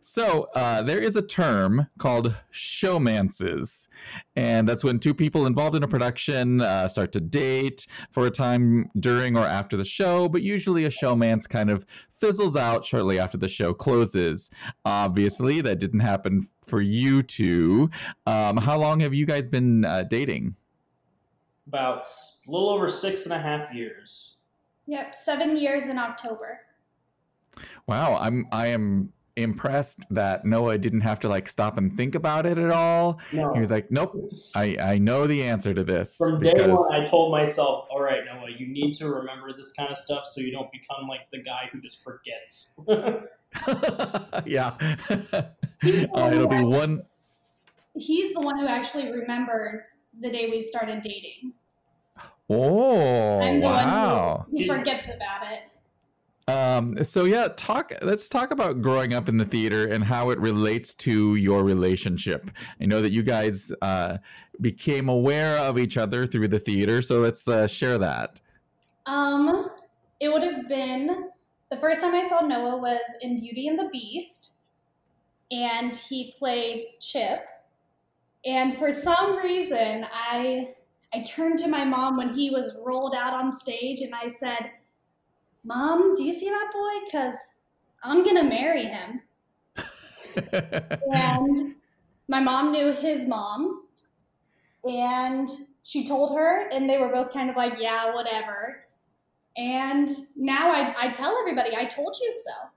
So 0.00 0.48
uh, 0.54 0.82
there 0.82 1.00
is 1.00 1.16
a 1.16 1.22
term 1.22 1.88
called 1.98 2.34
showmances, 2.52 3.88
and 4.36 4.68
that's 4.68 4.84
when 4.84 4.98
two 4.98 5.14
people 5.14 5.46
involved 5.46 5.76
in 5.76 5.82
a 5.82 5.88
production 5.88 6.60
uh, 6.60 6.88
start 6.88 7.12
to 7.12 7.20
date 7.20 7.86
for 8.10 8.26
a 8.26 8.30
time 8.30 8.90
during 8.98 9.36
or 9.36 9.46
after 9.46 9.76
the 9.76 9.84
show. 9.84 10.28
But 10.28 10.42
usually, 10.42 10.84
a 10.84 10.90
showmance 10.90 11.48
kind 11.48 11.70
of 11.70 11.84
fizzles 12.18 12.56
out 12.56 12.84
shortly 12.84 13.18
after 13.18 13.38
the 13.38 13.48
show 13.48 13.74
closes. 13.74 14.50
Obviously, 14.84 15.60
that 15.62 15.80
didn't 15.80 16.00
happen 16.00 16.48
for 16.64 16.80
you 16.80 17.22
two. 17.22 17.90
Um, 18.26 18.58
how 18.58 18.78
long 18.78 19.00
have 19.00 19.14
you 19.14 19.26
guys 19.26 19.48
been 19.48 19.84
uh, 19.84 20.04
dating? 20.04 20.56
About 21.66 22.06
a 22.06 22.50
little 22.50 22.70
over 22.70 22.88
six 22.88 23.24
and 23.24 23.32
a 23.32 23.38
half 23.38 23.72
years. 23.74 24.36
Yep, 24.86 25.14
seven 25.14 25.56
years 25.56 25.86
in 25.86 25.98
October. 25.98 26.60
Wow, 27.86 28.18
I'm 28.20 28.46
I 28.52 28.68
am 28.68 29.12
impressed 29.36 30.04
that 30.10 30.44
Noah 30.44 30.76
didn't 30.76 31.00
have 31.00 31.18
to 31.20 31.28
like 31.28 31.48
stop 31.48 31.78
and 31.78 31.92
think 31.92 32.14
about 32.14 32.44
it 32.44 32.58
at 32.58 32.70
all. 32.70 33.20
No. 33.32 33.52
He 33.54 33.60
was 33.60 33.70
like, 33.70 33.90
"Nope, 33.90 34.14
I 34.54 34.76
I 34.80 34.98
know 34.98 35.26
the 35.26 35.42
answer 35.42 35.72
to 35.74 35.84
this." 35.84 36.16
From 36.16 36.40
day 36.40 36.52
one, 36.56 36.94
I 36.94 37.08
told 37.08 37.32
myself, 37.32 37.86
"All 37.90 38.00
right, 38.00 38.22
Noah, 38.24 38.50
you 38.56 38.66
need 38.66 38.92
to 38.94 39.08
remember 39.08 39.52
this 39.56 39.72
kind 39.72 39.90
of 39.90 39.98
stuff 39.98 40.24
so 40.26 40.40
you 40.40 40.52
don't 40.52 40.70
become 40.72 41.08
like 41.08 41.30
the 41.30 41.40
guy 41.40 41.68
who 41.72 41.80
just 41.80 42.02
forgets." 42.02 42.72
yeah, 44.46 44.74
uh, 45.10 46.30
it'll 46.32 46.48
be 46.48 46.62
one. 46.62 47.02
He's 47.94 48.32
the 48.34 48.40
one 48.40 48.58
who 48.58 48.66
actually 48.66 49.12
remembers 49.12 49.80
the 50.18 50.30
day 50.30 50.48
we 50.50 50.60
started 50.60 51.02
dating. 51.02 51.52
Oh, 52.54 53.40
I'm 53.40 53.60
the 53.60 53.66
wow! 53.66 54.46
one 54.48 54.62
who, 54.62 54.72
who 54.72 54.78
forgets 54.78 55.08
about 55.08 55.50
it. 55.50 55.62
Um, 56.48 57.02
so 57.04 57.24
yeah, 57.24 57.48
talk. 57.56 57.92
Let's 58.02 58.28
talk 58.28 58.50
about 58.50 58.82
growing 58.82 59.14
up 59.14 59.28
in 59.28 59.36
the 59.36 59.44
theater 59.44 59.86
and 59.86 60.02
how 60.02 60.30
it 60.30 60.38
relates 60.38 60.92
to 60.94 61.36
your 61.36 61.62
relationship. 61.62 62.50
I 62.80 62.86
know 62.86 63.00
that 63.00 63.12
you 63.12 63.22
guys 63.22 63.72
uh, 63.80 64.18
became 64.60 65.08
aware 65.08 65.58
of 65.58 65.78
each 65.78 65.96
other 65.96 66.26
through 66.26 66.48
the 66.48 66.58
theater, 66.58 67.00
so 67.00 67.20
let's 67.20 67.46
uh, 67.46 67.66
share 67.66 67.96
that. 67.98 68.40
Um, 69.06 69.68
it 70.20 70.32
would 70.32 70.42
have 70.42 70.68
been 70.68 71.30
the 71.70 71.76
first 71.78 72.00
time 72.00 72.14
I 72.14 72.22
saw 72.22 72.40
Noah 72.40 72.76
was 72.76 73.00
in 73.22 73.40
Beauty 73.40 73.68
and 73.68 73.78
the 73.78 73.88
Beast, 73.90 74.50
and 75.50 75.94
he 75.94 76.34
played 76.38 76.84
Chip. 77.00 77.48
And 78.44 78.76
for 78.76 78.92
some 78.92 79.36
reason, 79.36 80.06
I 80.12 80.74
I 81.14 81.20
turned 81.20 81.58
to 81.60 81.68
my 81.68 81.84
mom 81.84 82.16
when 82.16 82.34
he 82.34 82.50
was 82.50 82.78
rolled 82.84 83.14
out 83.14 83.34
on 83.34 83.52
stage, 83.52 84.00
and 84.00 84.14
I 84.14 84.28
said, 84.28 84.70
"Mom, 85.64 86.14
do 86.14 86.24
you 86.24 86.32
see 86.32 86.48
that 86.48 86.70
boy? 86.72 87.10
Cause 87.10 87.36
I'm 88.02 88.24
gonna 88.24 88.44
marry 88.44 88.86
him." 88.86 89.22
and 90.52 91.74
my 92.28 92.40
mom 92.40 92.72
knew 92.72 92.92
his 92.92 93.26
mom 93.26 93.82
and 94.84 95.48
she 95.82 96.06
told 96.06 96.36
her 96.36 96.68
and 96.70 96.88
they 96.88 96.98
were 96.98 97.12
both 97.12 97.32
kind 97.32 97.50
of 97.50 97.56
like 97.56 97.74
yeah 97.78 98.14
whatever 98.14 98.84
and 99.56 100.08
now 100.34 100.70
i, 100.70 100.94
I 100.98 101.08
tell 101.10 101.36
everybody 101.38 101.76
i 101.76 101.84
told 101.84 102.16
you 102.20 102.32
so 102.32 102.68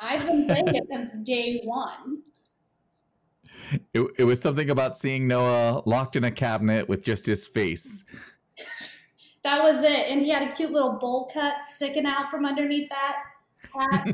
i've 0.00 0.26
been 0.26 0.48
saying 0.48 0.74
it 0.74 0.84
since 0.90 1.16
day 1.18 1.60
one 1.64 2.22
it, 3.94 4.06
it 4.18 4.24
was 4.24 4.40
something 4.40 4.70
about 4.70 4.96
seeing 4.96 5.26
Noah 5.26 5.82
locked 5.86 6.16
in 6.16 6.24
a 6.24 6.30
cabinet 6.30 6.88
with 6.88 7.02
just 7.02 7.26
his 7.26 7.46
face. 7.46 8.04
that 9.42 9.62
was 9.62 9.84
it 9.84 10.10
and 10.10 10.22
he 10.22 10.30
had 10.30 10.42
a 10.42 10.54
cute 10.54 10.72
little 10.72 10.94
bowl 10.94 11.30
cut 11.32 11.64
sticking 11.64 12.06
out 12.06 12.30
from 12.30 12.44
underneath 12.44 12.88
that 12.88 13.16
hat 13.72 14.08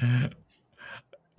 so. 0.00 0.28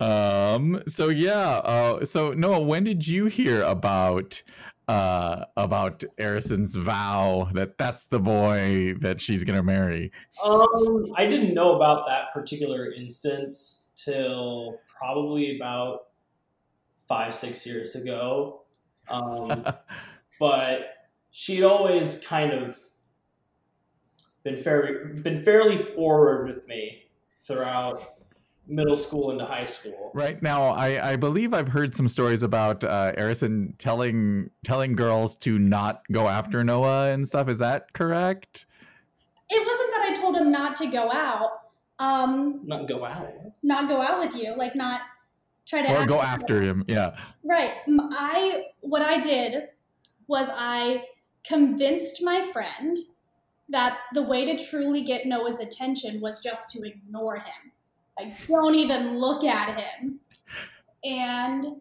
um. 0.00 0.82
So 0.86 1.08
yeah. 1.10 1.58
Uh. 1.58 2.04
So 2.04 2.32
Noah, 2.32 2.60
when 2.60 2.84
did 2.84 3.06
you 3.06 3.26
hear 3.26 3.62
about 3.62 4.42
uh 4.88 5.44
about 5.56 6.02
Arison's 6.18 6.74
vow 6.74 7.50
that 7.52 7.76
that's 7.76 8.06
the 8.06 8.18
boy 8.18 8.94
that 9.00 9.20
she's 9.20 9.44
gonna 9.44 9.62
marry? 9.62 10.10
Um, 10.42 11.12
I 11.16 11.26
didn't 11.26 11.54
know 11.54 11.76
about 11.76 12.06
that 12.06 12.32
particular 12.32 12.92
instance 12.92 13.90
till 13.96 14.78
probably 14.86 15.56
about 15.56 16.07
five, 17.08 17.34
six 17.34 17.64
years 17.66 17.94
ago. 17.94 18.62
Um, 19.08 19.64
but 20.40 21.08
she'd 21.30 21.64
always 21.64 22.20
kind 22.20 22.52
of 22.52 22.78
been 24.44 24.58
fairly 24.58 25.20
been 25.22 25.40
fairly 25.40 25.76
forward 25.76 26.46
with 26.46 26.66
me 26.66 27.04
throughout 27.40 28.02
middle 28.66 28.96
school 28.96 29.30
into 29.30 29.44
high 29.46 29.66
school. 29.66 30.10
Right 30.14 30.42
now, 30.42 30.64
I, 30.64 31.12
I 31.12 31.16
believe 31.16 31.54
I've 31.54 31.68
heard 31.68 31.94
some 31.94 32.06
stories 32.06 32.42
about 32.42 32.84
uh, 32.84 33.12
Arison 33.16 33.72
telling 33.78 34.50
telling 34.64 34.94
girls 34.94 35.36
to 35.36 35.58
not 35.58 36.02
go 36.12 36.28
after 36.28 36.62
Noah 36.62 37.10
and 37.10 37.26
stuff. 37.26 37.48
Is 37.48 37.58
that 37.58 37.92
correct? 37.94 38.66
it 39.50 39.66
wasn't 39.66 39.90
that 39.94 40.04
i 40.10 40.14
told 40.20 40.36
him 40.36 40.50
not 40.52 40.76
to 40.76 40.86
go 40.88 41.10
out 41.10 41.50
um 42.00 42.60
Not 42.66 42.86
go 42.86 43.02
out. 43.06 43.32
not 43.62 43.88
go 43.88 44.02
out 44.02 44.18
with 44.18 44.34
you 44.34 44.54
like 44.58 44.76
not 44.76 45.00
try 45.68 45.82
to 45.82 45.94
Or 45.94 46.06
go 46.06 46.20
after 46.20 46.62
him? 46.62 46.84
Yeah. 46.88 47.16
Right. 47.44 47.72
I 47.88 48.66
what 48.80 49.02
I 49.02 49.20
did 49.20 49.68
was 50.26 50.48
I 50.52 51.04
convinced 51.44 52.22
my 52.22 52.50
friend 52.52 52.96
that 53.68 53.98
the 54.14 54.22
way 54.22 54.44
to 54.44 54.64
truly 54.64 55.02
get 55.02 55.26
Noah's 55.26 55.60
attention 55.60 56.20
was 56.20 56.40
just 56.40 56.70
to 56.70 56.82
ignore 56.82 57.36
him. 57.36 57.72
Like 58.18 58.46
don't 58.46 58.74
even 58.74 59.18
look 59.18 59.44
at 59.44 59.78
him. 59.78 60.20
And 61.04 61.80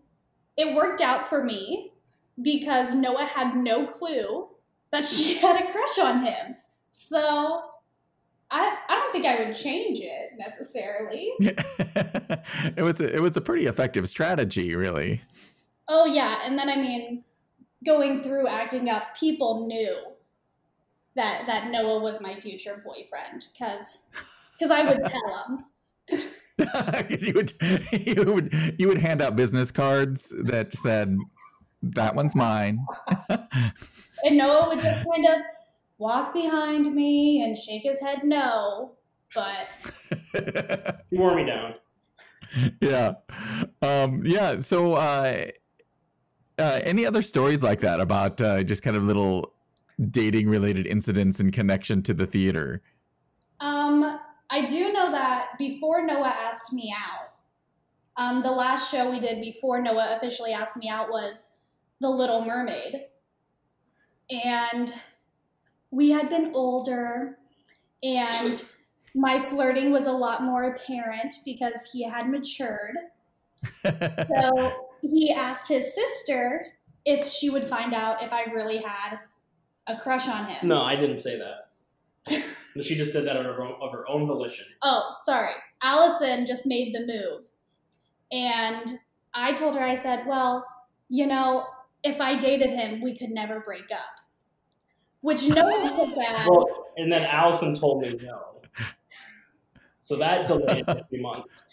it 0.58 0.76
worked 0.76 1.02
out 1.02 1.28
for 1.28 1.44
me 1.44 1.92
because 2.42 2.94
Noah 2.94 3.26
had 3.26 3.56
no 3.56 3.86
clue 3.86 4.50
that 4.92 5.06
she 5.06 5.36
had 5.40 5.62
a 5.62 5.72
crush 5.72 5.98
on 6.00 6.26
him. 6.26 6.56
So 6.92 7.67
I 8.52 8.78
I 8.88 8.96
don't 8.96 9.12
think 9.12 9.26
I 9.26 9.44
would 9.44 9.56
change 9.56 10.00
it 10.02 10.32
necessarily. 10.38 11.32
it 12.78 12.84
was 12.84 13.02
a, 13.02 13.16
it 13.16 13.22
was 13.22 13.36
a 13.38 13.42
pretty 13.42 13.66
effective 13.66 14.08
strategy, 14.08 14.76
really. 14.76 15.22
Oh 15.88 16.06
yeah, 16.06 16.40
and 16.44 16.58
then 16.58 16.70
I 16.70 16.76
mean, 16.76 17.24
going 17.86 18.24
through 18.24 18.48
acting 18.48 18.90
up, 18.90 19.18
people 19.18 19.68
knew 19.68 19.98
that 21.16 21.46
that 21.48 21.72
Noah 21.72 22.00
was 22.00 22.22
my 22.22 22.40
future 22.40 22.82
boyfriend 22.86 23.48
because 23.52 24.06
because 24.58 24.72
I 24.72 24.84
would 24.84 25.04
tell 25.06 25.46
them. 25.48 25.66
you 27.20 27.34
would 27.34 27.54
you 27.92 28.24
would 28.24 28.76
you 28.80 28.88
would 28.88 28.98
hand 28.98 29.22
out 29.22 29.36
business 29.36 29.72
cards 29.72 30.34
that 30.44 30.74
said 30.74 31.18
that 31.82 32.16
one's 32.16 32.36
mine. 32.36 32.80
And 34.24 34.38
Noah 34.38 34.68
would 34.68 34.80
just 34.80 35.06
kind 35.06 35.26
of 35.26 35.42
walk 35.98 36.34
behind 36.34 36.94
me 36.94 37.44
and 37.44 37.58
shake 37.58 37.84
his 37.84 38.00
head 38.00 38.20
no, 38.24 38.94
but 39.34 39.68
You 41.12 41.20
wore 41.20 41.36
me 41.36 41.46
down. 41.46 41.76
yeah. 42.82 43.14
Um, 43.82 44.22
yeah. 44.26 44.60
So, 44.60 44.94
uh, 44.94 45.46
uh, 46.60 46.80
any 46.84 47.06
other 47.06 47.22
stories 47.22 47.62
like 47.62 47.80
that 47.82 48.00
about 48.00 48.42
uh, 48.42 48.64
just 48.64 48.82
kind 48.84 48.96
of 48.98 49.04
little 49.04 49.54
dating 50.12 50.48
related 50.50 50.88
incidents 50.88 51.40
in 51.40 51.52
connection 51.52 52.02
to 52.04 52.14
the 52.14 52.26
theater? 52.26 52.82
um, 53.60 54.20
I 54.50 54.66
do 54.66 54.94
know 54.94 55.12
that 55.12 55.50
before 55.58 56.06
Noah 56.06 56.28
asked 56.30 56.72
me 56.72 56.94
out, 56.96 57.32
um, 58.16 58.42
the 58.42 58.52
last 58.52 58.90
show 58.90 59.10
we 59.12 59.20
did 59.20 59.42
before 59.42 59.82
Noah 59.82 60.16
officially 60.16 60.54
asked 60.54 60.78
me 60.78 60.90
out 60.90 61.10
was 61.10 61.56
The 62.00 62.10
Little 62.10 62.42
Mermaid. 62.46 63.08
And 64.30 64.94
we 65.92 66.10
had 66.10 66.30
been 66.30 66.52
older, 66.54 67.38
and 68.04 68.64
my 69.16 69.40
flirting 69.50 69.92
was 69.92 70.06
a 70.08 70.12
lot 70.12 70.44
more 70.44 70.64
apparent 70.64 71.34
because 71.46 71.90
he 71.92 72.04
had 72.04 72.30
matured. 72.30 72.98
So 73.84 74.88
he 75.02 75.34
asked 75.34 75.68
his 75.68 75.94
sister 75.96 76.74
if 77.06 77.30
she 77.30 77.50
would 77.50 77.68
find 77.68 77.94
out 77.94 78.22
if 78.22 78.32
I 78.32 78.44
really 78.46 78.78
had 78.78 79.20
a 79.88 79.98
crush 79.98 80.28
on 80.28 80.46
him. 80.46 80.68
No, 80.68 80.82
I 80.82 80.96
didn't 80.96 81.18
say 81.18 81.40
that. 81.40 82.44
she 82.84 82.96
just 82.96 83.14
did 83.14 83.26
that 83.26 83.38
of 83.38 83.46
her 83.46 83.62
own, 83.62 83.76
of 83.82 83.92
her 83.94 84.08
own 84.08 84.28
volition. 84.28 84.66
Oh, 84.82 85.14
sorry. 85.18 85.54
Allison 85.82 86.46
just 86.46 86.66
made 86.66 86.94
the 86.94 87.06
move. 87.06 87.46
And 88.32 89.00
I 89.34 89.54
told 89.54 89.76
her, 89.76 89.82
I 89.82 89.96
said, 89.96 90.26
well, 90.28 90.66
you 91.10 91.26
know, 91.26 91.66
if 92.04 92.20
I 92.20 92.38
dated 92.38 92.72
him, 92.72 93.02
we 93.02 93.18
could 93.18 93.30
never 93.30 93.62
break 93.62 93.90
up. 93.92 94.27
Which 95.22 95.48
no 95.48 95.66
one 95.68 95.96
took 95.96 96.16
that. 96.16 96.46
Well, 96.50 96.86
and 96.98 97.12
then 97.12 97.24
Allison 97.24 97.74
told 97.74 98.02
me 98.02 98.18
no. 98.22 98.62
So 100.04 100.16
that 100.18 100.48
delayed 100.48 100.86
a 100.88 101.04
few 101.10 101.22
months. 101.22 101.64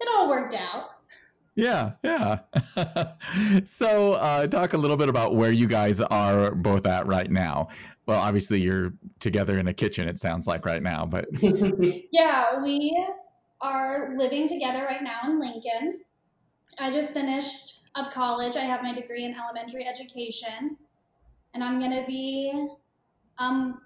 It 0.00 0.08
all 0.14 0.28
worked 0.28 0.54
out. 0.54 0.90
yeah, 1.56 1.92
yeah. 2.04 2.40
so, 3.64 4.12
uh, 4.14 4.46
talk 4.46 4.74
a 4.74 4.76
little 4.76 4.96
bit 4.96 5.08
about 5.08 5.34
where 5.34 5.50
you 5.50 5.66
guys 5.66 6.00
are 6.00 6.54
both 6.54 6.86
at 6.86 7.06
right 7.06 7.30
now. 7.30 7.68
Well, 8.06 8.20
obviously, 8.20 8.60
you're 8.60 8.92
together 9.18 9.58
in 9.58 9.66
a 9.68 9.74
kitchen. 9.74 10.06
It 10.08 10.18
sounds 10.20 10.46
like 10.46 10.64
right 10.66 10.82
now, 10.82 11.06
but 11.06 11.26
Yeah, 12.12 12.60
we 12.62 12.96
are 13.60 14.14
living 14.16 14.46
together 14.46 14.84
right 14.84 15.02
now 15.02 15.20
in 15.24 15.40
Lincoln. 15.40 16.00
I 16.78 16.90
just 16.90 17.12
finished 17.12 17.80
up 17.94 18.12
college. 18.12 18.56
I 18.56 18.60
have 18.62 18.82
my 18.82 18.92
degree 18.92 19.24
in 19.24 19.34
elementary 19.34 19.86
education, 19.86 20.76
and 21.54 21.62
I'm 21.62 21.78
going 21.78 21.92
to 21.92 22.04
be 22.06 22.68
um, 23.38 23.80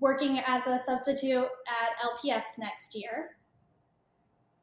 working 0.00 0.40
as 0.46 0.66
a 0.66 0.78
substitute 0.78 1.46
at 1.68 2.08
LPS 2.08 2.58
next 2.58 2.96
year. 2.96 3.30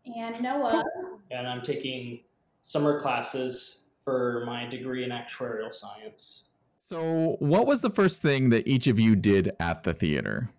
And 0.06 0.42
Noah. 0.42 0.84
And 1.32 1.46
I'm 1.46 1.62
taking 1.62 2.22
summer 2.66 3.00
classes 3.00 3.82
for 4.04 4.44
my 4.46 4.66
degree 4.66 5.04
in 5.04 5.12
actuarial 5.12 5.74
science. 5.74 6.46
So, 6.82 7.36
what 7.40 7.68
was 7.68 7.82
the 7.82 7.90
first 7.90 8.22
thing 8.22 8.50
that 8.52 8.66
each 8.66 8.88
of 8.88 8.98
you 8.98 9.18
did 9.18 9.52
at 9.60 9.84
the 9.84 9.94
theater? 9.94 10.50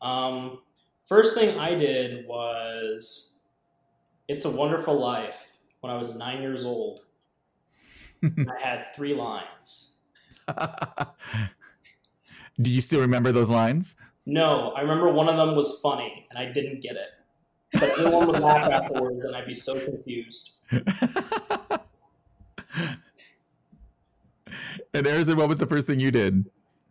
Um, 0.00 0.60
first 1.04 1.34
thing 1.34 1.58
I 1.58 1.74
did 1.74 2.26
was 2.26 3.40
It's 4.28 4.46
a 4.46 4.50
Wonderful 4.50 4.98
Life 4.98 5.52
when 5.80 5.92
I 5.92 5.98
was 5.98 6.14
nine 6.14 6.40
years 6.40 6.64
old. 6.64 7.02
I 8.24 8.58
had 8.58 8.86
three 8.96 9.14
lines. 9.14 9.97
Do 12.60 12.70
you 12.70 12.80
still 12.80 13.00
remember 13.00 13.32
those 13.32 13.50
lines? 13.50 13.94
No, 14.26 14.72
I 14.76 14.80
remember 14.80 15.10
one 15.12 15.28
of 15.28 15.36
them 15.36 15.54
was 15.56 15.80
funny 15.80 16.26
and 16.30 16.38
I 16.38 16.50
didn't 16.52 16.82
get 16.82 16.96
it. 16.96 17.08
But 17.72 17.98
everyone 17.98 18.26
would 18.26 18.40
laugh 18.40 18.70
afterwards 18.72 19.24
and 19.24 19.36
I'd 19.36 19.46
be 19.46 19.54
so 19.54 19.78
confused. 19.78 20.58
and 20.70 20.82
Harrison, 24.94 25.36
what 25.36 25.48
was 25.48 25.58
the 25.58 25.66
first 25.66 25.86
thing 25.86 26.00
you 26.00 26.10
did? 26.10 26.44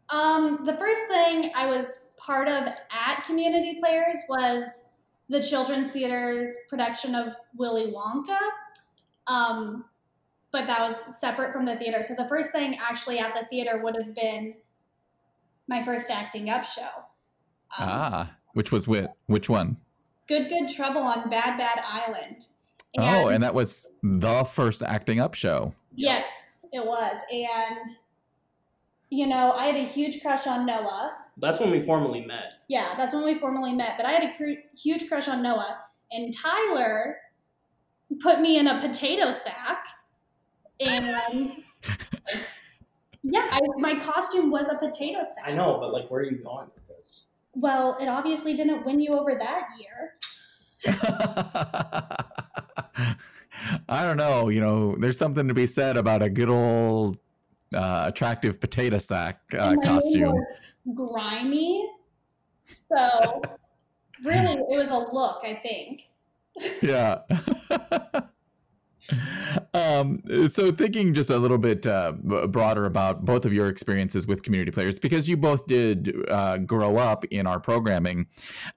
Um, 0.09 0.61
the 0.63 0.77
first 0.77 1.01
thing 1.09 1.51
I 1.55 1.65
was 1.65 2.05
part 2.17 2.47
of 2.47 2.69
at 2.91 3.23
Community 3.25 3.77
Players 3.79 4.17
was 4.29 4.85
the 5.29 5.41
Children's 5.41 5.91
Theater's 5.91 6.49
production 6.69 7.13
of 7.13 7.33
Willy 7.55 7.91
Wonka. 7.91 8.37
Um, 9.27 9.85
but 10.57 10.65
that 10.65 10.81
was 10.81 11.19
separate 11.19 11.53
from 11.53 11.65
the 11.65 11.75
theater. 11.75 12.01
So 12.01 12.15
the 12.15 12.27
first 12.27 12.51
thing 12.51 12.79
actually 12.81 13.19
at 13.19 13.35
the 13.35 13.45
theater 13.45 13.79
would 13.83 13.95
have 13.95 14.15
been 14.15 14.55
my 15.67 15.83
first 15.83 16.09
acting 16.09 16.49
up 16.49 16.65
show. 16.65 16.89
Um, 17.77 17.89
ah, 17.89 18.31
which 18.53 18.71
was 18.71 18.87
which? 18.87 19.05
Which 19.27 19.49
one? 19.49 19.77
Good 20.27 20.49
Good 20.49 20.67
Trouble 20.69 21.01
on 21.01 21.29
Bad 21.29 21.57
Bad 21.59 21.79
Island. 21.85 22.47
And 22.95 23.05
oh, 23.05 23.27
and 23.27 23.43
that 23.43 23.53
was 23.53 23.87
the 24.01 24.43
first 24.45 24.81
acting 24.81 25.19
up 25.19 25.35
show. 25.35 25.73
Yes, 25.95 26.65
it 26.71 26.83
was. 26.83 27.17
And 27.31 27.89
you 29.11 29.27
know, 29.27 29.51
I 29.51 29.67
had 29.67 29.75
a 29.75 29.85
huge 29.85 30.23
crush 30.23 30.47
on 30.47 30.65
Noah. 30.65 31.13
That's 31.37 31.59
when 31.59 31.69
we 31.69 31.81
formally 31.81 32.25
met. 32.25 32.53
Yeah, 32.67 32.95
that's 32.97 33.13
when 33.13 33.23
we 33.23 33.37
formally 33.37 33.73
met. 33.73 33.93
But 33.95 34.07
I 34.07 34.11
had 34.11 34.23
a 34.23 34.35
cr- 34.35 34.61
huge 34.75 35.07
crush 35.07 35.27
on 35.27 35.43
Noah, 35.43 35.77
and 36.11 36.33
Tyler 36.35 37.17
put 38.21 38.41
me 38.41 38.57
in 38.57 38.67
a 38.67 38.79
potato 38.79 39.29
sack, 39.29 39.85
and 40.79 41.51
yeah, 43.23 43.47
I, 43.51 43.61
my 43.77 43.95
costume 43.95 44.51
was 44.51 44.69
a 44.69 44.75
potato 44.75 45.23
sack. 45.23 45.43
I 45.45 45.53
know, 45.53 45.77
but 45.79 45.91
like, 45.93 46.09
where 46.09 46.21
are 46.21 46.25
you 46.25 46.37
going 46.37 46.67
with 46.73 46.87
this? 46.87 47.29
Well, 47.53 47.97
it 47.99 48.07
obviously 48.07 48.53
didn't 48.53 48.85
win 48.85 48.99
you 48.99 49.17
over 49.17 49.35
that 49.39 49.67
year. 49.79 50.13
I 53.89 54.05
don't 54.05 54.17
know. 54.17 54.49
You 54.49 54.61
know, 54.61 54.95
there's 54.99 55.17
something 55.17 55.47
to 55.47 55.53
be 55.53 55.65
said 55.65 55.97
about 55.97 56.21
a 56.21 56.29
good 56.29 56.49
old 56.49 57.17
uh, 57.73 58.03
attractive 58.07 58.59
potato 58.59 58.97
sack 58.97 59.41
uh, 59.57 59.75
costume. 59.83 60.39
Grimy. 60.93 61.89
So, 62.65 63.41
really, 64.23 64.53
it 64.53 64.77
was 64.77 64.91
a 64.91 64.97
look, 64.97 65.41
I 65.43 65.55
think. 65.55 66.09
yeah. 66.81 67.19
Um, 69.73 70.17
so 70.49 70.71
thinking 70.71 71.13
just 71.13 71.29
a 71.29 71.37
little 71.37 71.57
bit 71.57 71.87
uh, 71.87 72.11
broader 72.11 72.85
about 72.85 73.25
both 73.25 73.45
of 73.45 73.53
your 73.53 73.69
experiences 73.69 74.27
with 74.27 74.43
community 74.43 74.71
players 74.71 74.99
because 74.99 75.29
you 75.29 75.37
both 75.37 75.65
did 75.67 76.15
uh, 76.29 76.57
grow 76.57 76.97
up 76.97 77.23
in 77.25 77.47
our 77.47 77.59
programming 77.59 78.25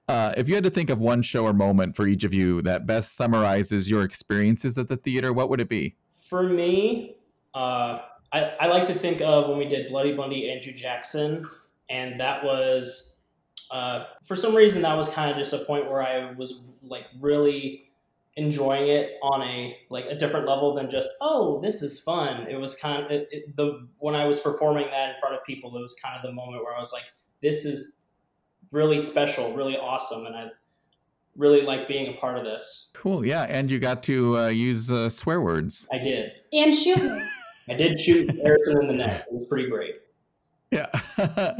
uh, 0.07 0.33
if 0.37 0.47
you 0.47 0.55
had 0.55 0.63
to 0.63 0.69
think 0.69 0.89
of 0.89 0.99
one 0.99 1.21
show 1.21 1.45
or 1.45 1.53
moment 1.53 1.95
for 1.95 2.07
each 2.07 2.23
of 2.23 2.33
you 2.33 2.61
that 2.61 2.85
best 2.85 3.15
summarizes 3.15 3.89
your 3.89 4.03
experiences 4.03 4.77
at 4.77 4.87
the 4.87 4.97
theater 4.97 5.33
what 5.33 5.49
would 5.49 5.59
it 5.59 5.69
be? 5.69 5.95
For 6.29 6.43
me 6.43 7.15
uh, 7.53 7.99
I, 8.31 8.53
I 8.61 8.67
like 8.67 8.85
to 8.87 8.95
think 8.95 9.21
of 9.21 9.49
when 9.49 9.57
we 9.57 9.65
did 9.65 9.89
bloody 9.89 10.13
bundy 10.13 10.49
andrew 10.49 10.73
jackson 10.73 11.45
and 11.89 12.19
that 12.19 12.43
was 12.43 13.15
uh, 13.69 14.05
for 14.23 14.35
some 14.35 14.55
reason 14.55 14.81
that 14.81 14.95
was 14.95 15.09
kind 15.09 15.31
of 15.31 15.37
just 15.37 15.53
a 15.53 15.59
point 15.59 15.89
where 15.89 16.01
i 16.01 16.31
was 16.33 16.61
like 16.83 17.05
really 17.19 17.90
enjoying 18.37 18.87
it 18.87 19.17
on 19.21 19.41
a 19.41 19.77
like 19.89 20.05
a 20.05 20.15
different 20.15 20.47
level 20.47 20.73
than 20.73 20.89
just 20.89 21.09
oh 21.19 21.59
this 21.61 21.81
is 21.81 21.99
fun. 21.99 22.47
It 22.47 22.55
was 22.55 22.75
kind 22.75 23.03
of 23.03 23.11
it, 23.11 23.27
it, 23.31 23.55
the 23.57 23.87
when 23.97 24.15
i 24.15 24.25
was 24.25 24.39
performing 24.39 24.89
that 24.89 25.09
in 25.09 25.19
front 25.19 25.35
of 25.35 25.43
people 25.43 25.75
it 25.75 25.81
was 25.81 25.95
kind 26.01 26.15
of 26.15 26.21
the 26.23 26.31
moment 26.31 26.63
where 26.63 26.75
i 26.75 26.79
was 26.79 26.93
like 26.93 27.03
this 27.41 27.65
is 27.65 27.97
really 28.71 29.01
special 29.01 29.53
really 29.53 29.75
awesome 29.75 30.25
and 30.25 30.35
i 30.35 30.47
really 31.35 31.61
like 31.61 31.87
being 31.87 32.13
a 32.13 32.17
part 32.17 32.37
of 32.37 32.43
this. 32.45 32.91
Cool 32.93 33.25
yeah 33.25 33.43
and 33.43 33.69
you 33.69 33.79
got 33.79 34.03
to 34.03 34.37
uh, 34.37 34.47
use 34.47 34.91
uh, 34.91 35.09
swear 35.09 35.41
words. 35.41 35.87
I 35.91 35.97
did. 35.97 36.31
And 36.53 36.73
shoot. 36.73 37.21
I 37.69 37.73
did 37.73 37.99
shoot 37.99 38.29
Harrison 38.43 38.81
in 38.81 38.87
the 38.87 38.93
neck. 38.93 39.25
It 39.27 39.33
was 39.33 39.47
pretty 39.47 39.69
great. 39.69 39.95
Yeah. 40.71 40.87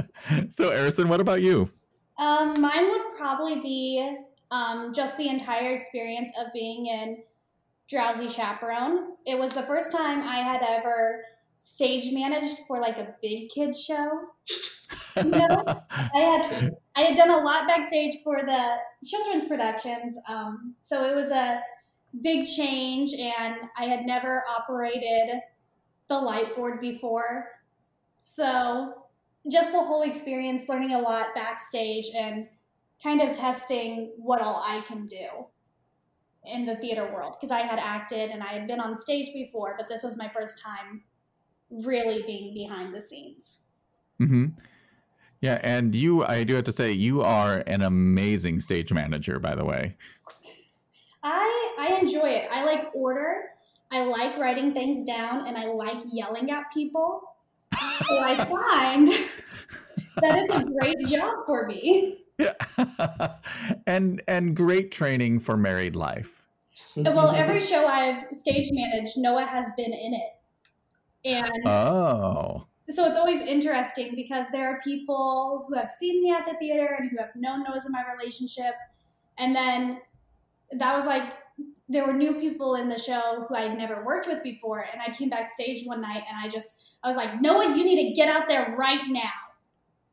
So 0.50 0.72
Harrison, 0.72 1.10
what 1.10 1.20
about 1.20 1.42
you? 1.42 1.70
Um 2.18 2.62
mine 2.62 2.90
would 2.90 3.18
probably 3.18 3.60
be 3.60 4.18
um, 4.52 4.94
just 4.94 5.18
the 5.18 5.30
entire 5.30 5.74
experience 5.74 6.32
of 6.40 6.54
being 6.54 6.86
in 6.86 7.24
Drowsy 7.90 8.30
Chaperone. 8.30 9.16
It 9.26 9.38
was 9.38 9.52
the 9.52 9.64
first 9.64 9.92
time 9.92 10.22
I 10.22 10.38
had 10.38 10.62
ever 10.62 11.24
stage 11.62 12.12
managed 12.14 12.58
for 12.68 12.80
like 12.80 12.98
a 12.98 13.16
big 13.22 13.50
kid 13.50 13.76
show. 13.76 14.10
You 15.16 15.24
know, 15.24 15.64
I 15.90 16.20
had 16.20 16.78
I 16.96 17.02
had 17.02 17.18
done 17.18 17.30
a 17.30 17.38
lot 17.38 17.68
backstage 17.68 18.16
for 18.24 18.44
the 18.46 18.76
children's 19.06 19.46
productions, 19.46 20.18
um, 20.28 20.76
so 20.82 21.06
it 21.06 21.16
was 21.16 21.32
a 21.32 21.62
big 22.22 22.48
change, 22.48 23.14
and 23.14 23.56
I 23.78 23.86
had 23.86 24.06
never 24.06 24.44
operated 24.50 25.40
the 26.10 26.20
light 26.20 26.56
board 26.56 26.82
before. 26.82 27.48
So 28.20 29.06
just 29.50 29.72
the 29.72 29.80
whole 29.82 30.04
experience, 30.04 30.68
learning 30.68 30.94
a 30.94 31.00
lot 31.00 31.28
backstage, 31.34 32.10
and 32.16 32.48
kind 33.02 33.22
of 33.22 33.36
testing 33.36 34.12
what 34.18 34.42
all 34.42 34.64
I 34.66 34.82
can 34.82 35.08
do 35.08 35.48
in 36.46 36.66
the 36.66 36.76
theater 36.78 37.12
world 37.14 37.36
because 37.40 37.52
I 37.52 37.62
had 37.62 37.80
acted 37.80 38.32
and 38.32 38.42
I 38.42 38.48
had 38.48 38.68
been 38.68 38.80
on 38.80 38.96
stage 38.96 39.34
before, 39.34 39.76
but 39.78 39.88
this 39.88 40.04
was 40.04 40.18
my 40.18 40.30
first 40.30 40.62
time 40.62 41.04
really 41.70 42.24
being 42.24 42.54
behind 42.54 42.96
the 42.96 43.02
scenes. 43.02 43.62
Mm-hmm. 44.20 44.48
Yeah, 45.42 45.60
and 45.64 45.96
you, 45.96 46.24
I 46.24 46.44
do 46.44 46.54
have 46.56 46.66
to 46.66 46.72
say, 46.72 46.92
you 46.92 47.24
are 47.24 47.64
an 47.66 47.82
amazing 47.82 48.60
stage 48.60 48.94
manager, 48.94 49.40
by 49.40 49.56
the 49.56 49.66
way. 49.66 49.96
I 51.24 51.76
I 51.80 52.00
enjoy 52.00 52.30
it. 52.30 52.50
I 52.52 52.64
like 52.64 52.90
order. 52.94 53.46
I 53.92 54.06
like 54.06 54.38
writing 54.38 54.74
things 54.74 55.06
down, 55.06 55.48
and 55.48 55.58
I 55.58 55.66
like 55.66 55.98
yelling 56.12 56.52
at 56.52 56.72
people. 56.74 57.22
so 58.08 58.20
I 58.20 58.46
find 58.46 59.08
that 60.18 60.50
is 60.50 60.62
a 60.62 60.66
great 60.66 61.08
job 61.08 61.46
for 61.46 61.68
me. 61.68 62.18
and 63.88 64.22
and 64.28 64.56
great 64.56 64.92
training 64.92 65.40
for 65.40 65.58
married 65.58 65.96
life. 65.96 66.42
Well, 66.96 67.32
every 67.32 67.60
show 67.60 67.88
I've 67.88 68.26
stage 68.32 68.70
managed, 68.72 69.18
Noah 69.18 69.46
has 69.46 69.72
been 69.78 69.94
in 69.94 70.14
it. 70.14 70.32
And 71.24 71.68
oh. 71.68 72.66
So 72.90 73.06
it's 73.06 73.18
always 73.18 73.42
interesting 73.42 74.16
because 74.16 74.46
there 74.52 74.68
are 74.68 74.80
people 74.82 75.66
who 75.68 75.76
have 75.76 75.90
seen 75.90 76.22
me 76.22 76.32
at 76.32 76.46
the 76.46 76.58
theater 76.58 76.98
and 77.00 77.10
who 77.10 77.18
have 77.18 77.30
known 77.36 77.64
Noah's 77.64 77.86
in 77.86 77.92
my 77.92 78.04
relationship. 78.14 78.74
And 79.38 79.56
then 79.56 80.02
that 80.72 80.94
was 80.94 81.06
like 81.06 81.34
there 81.88 82.06
were 82.06 82.14
new 82.14 82.36
people 82.36 82.76
in 82.76 82.90
the 82.90 82.98
show 82.98 83.46
who 83.48 83.56
I'd 83.56 83.78
never 83.78 84.04
worked 84.04 84.28
with 84.28 84.44
before. 84.44 84.88
And 84.92 85.02
I 85.02 85.10
came 85.12 85.30
backstage 85.30 85.86
one 85.86 86.02
night 86.02 86.24
and 86.28 86.38
I 86.38 86.50
just 86.50 86.96
I 87.04 87.08
was 87.08 87.18
like, 87.18 87.42
Noah, 87.42 87.76
you 87.76 87.84
need 87.84 88.10
to 88.10 88.14
get 88.14 88.30
out 88.30 88.48
there 88.50 88.76
right 88.78 89.02
now. 89.08 89.30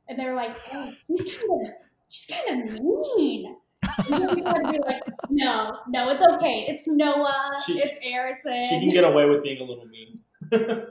And 0.09 0.19
they 0.19 0.25
were 0.25 0.35
like, 0.35 0.57
oh, 0.73 0.93
he's 1.07 1.35
kind 1.35 1.67
of 1.67 1.88
she's 2.09 2.37
kind 2.47 2.68
of 2.68 2.81
mean. 2.81 3.57
like, 4.11 5.03
no, 5.31 5.79
no, 5.88 6.11
it's 6.11 6.23
okay. 6.23 6.66
It's 6.68 6.88
Noah. 6.88 7.59
She, 7.66 7.79
it's 7.79 7.97
Harrison. 7.99 8.66
She 8.68 8.81
can 8.81 8.90
get 8.90 9.05
away 9.05 9.27
with 9.27 9.42
being 9.42 9.61
a 9.61 9.64
little 9.64 9.87
mean. 9.87 10.21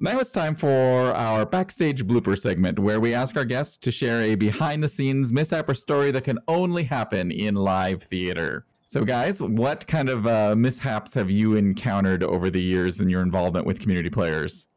now 0.00 0.18
it's 0.18 0.30
time 0.30 0.54
for 0.54 1.12
our 1.12 1.46
backstage 1.46 2.04
blooper 2.04 2.38
segment 2.38 2.78
where 2.78 3.00
we 3.00 3.14
ask 3.14 3.36
our 3.36 3.44
guests 3.44 3.76
to 3.78 3.90
share 3.90 4.22
a 4.22 4.34
behind 4.34 4.82
the 4.82 4.88
scenes 4.88 5.32
mishap 5.32 5.68
or 5.68 5.74
story 5.74 6.10
that 6.10 6.24
can 6.24 6.38
only 6.48 6.84
happen 6.84 7.30
in 7.30 7.54
live 7.54 8.02
theater. 8.02 8.66
So, 8.86 9.04
guys, 9.04 9.42
what 9.42 9.86
kind 9.86 10.08
of 10.08 10.26
uh, 10.26 10.54
mishaps 10.54 11.14
have 11.14 11.30
you 11.30 11.56
encountered 11.56 12.22
over 12.22 12.50
the 12.50 12.60
years 12.60 13.00
in 13.00 13.08
your 13.08 13.22
involvement 13.22 13.66
with 13.66 13.80
community 13.80 14.10
players? 14.10 14.68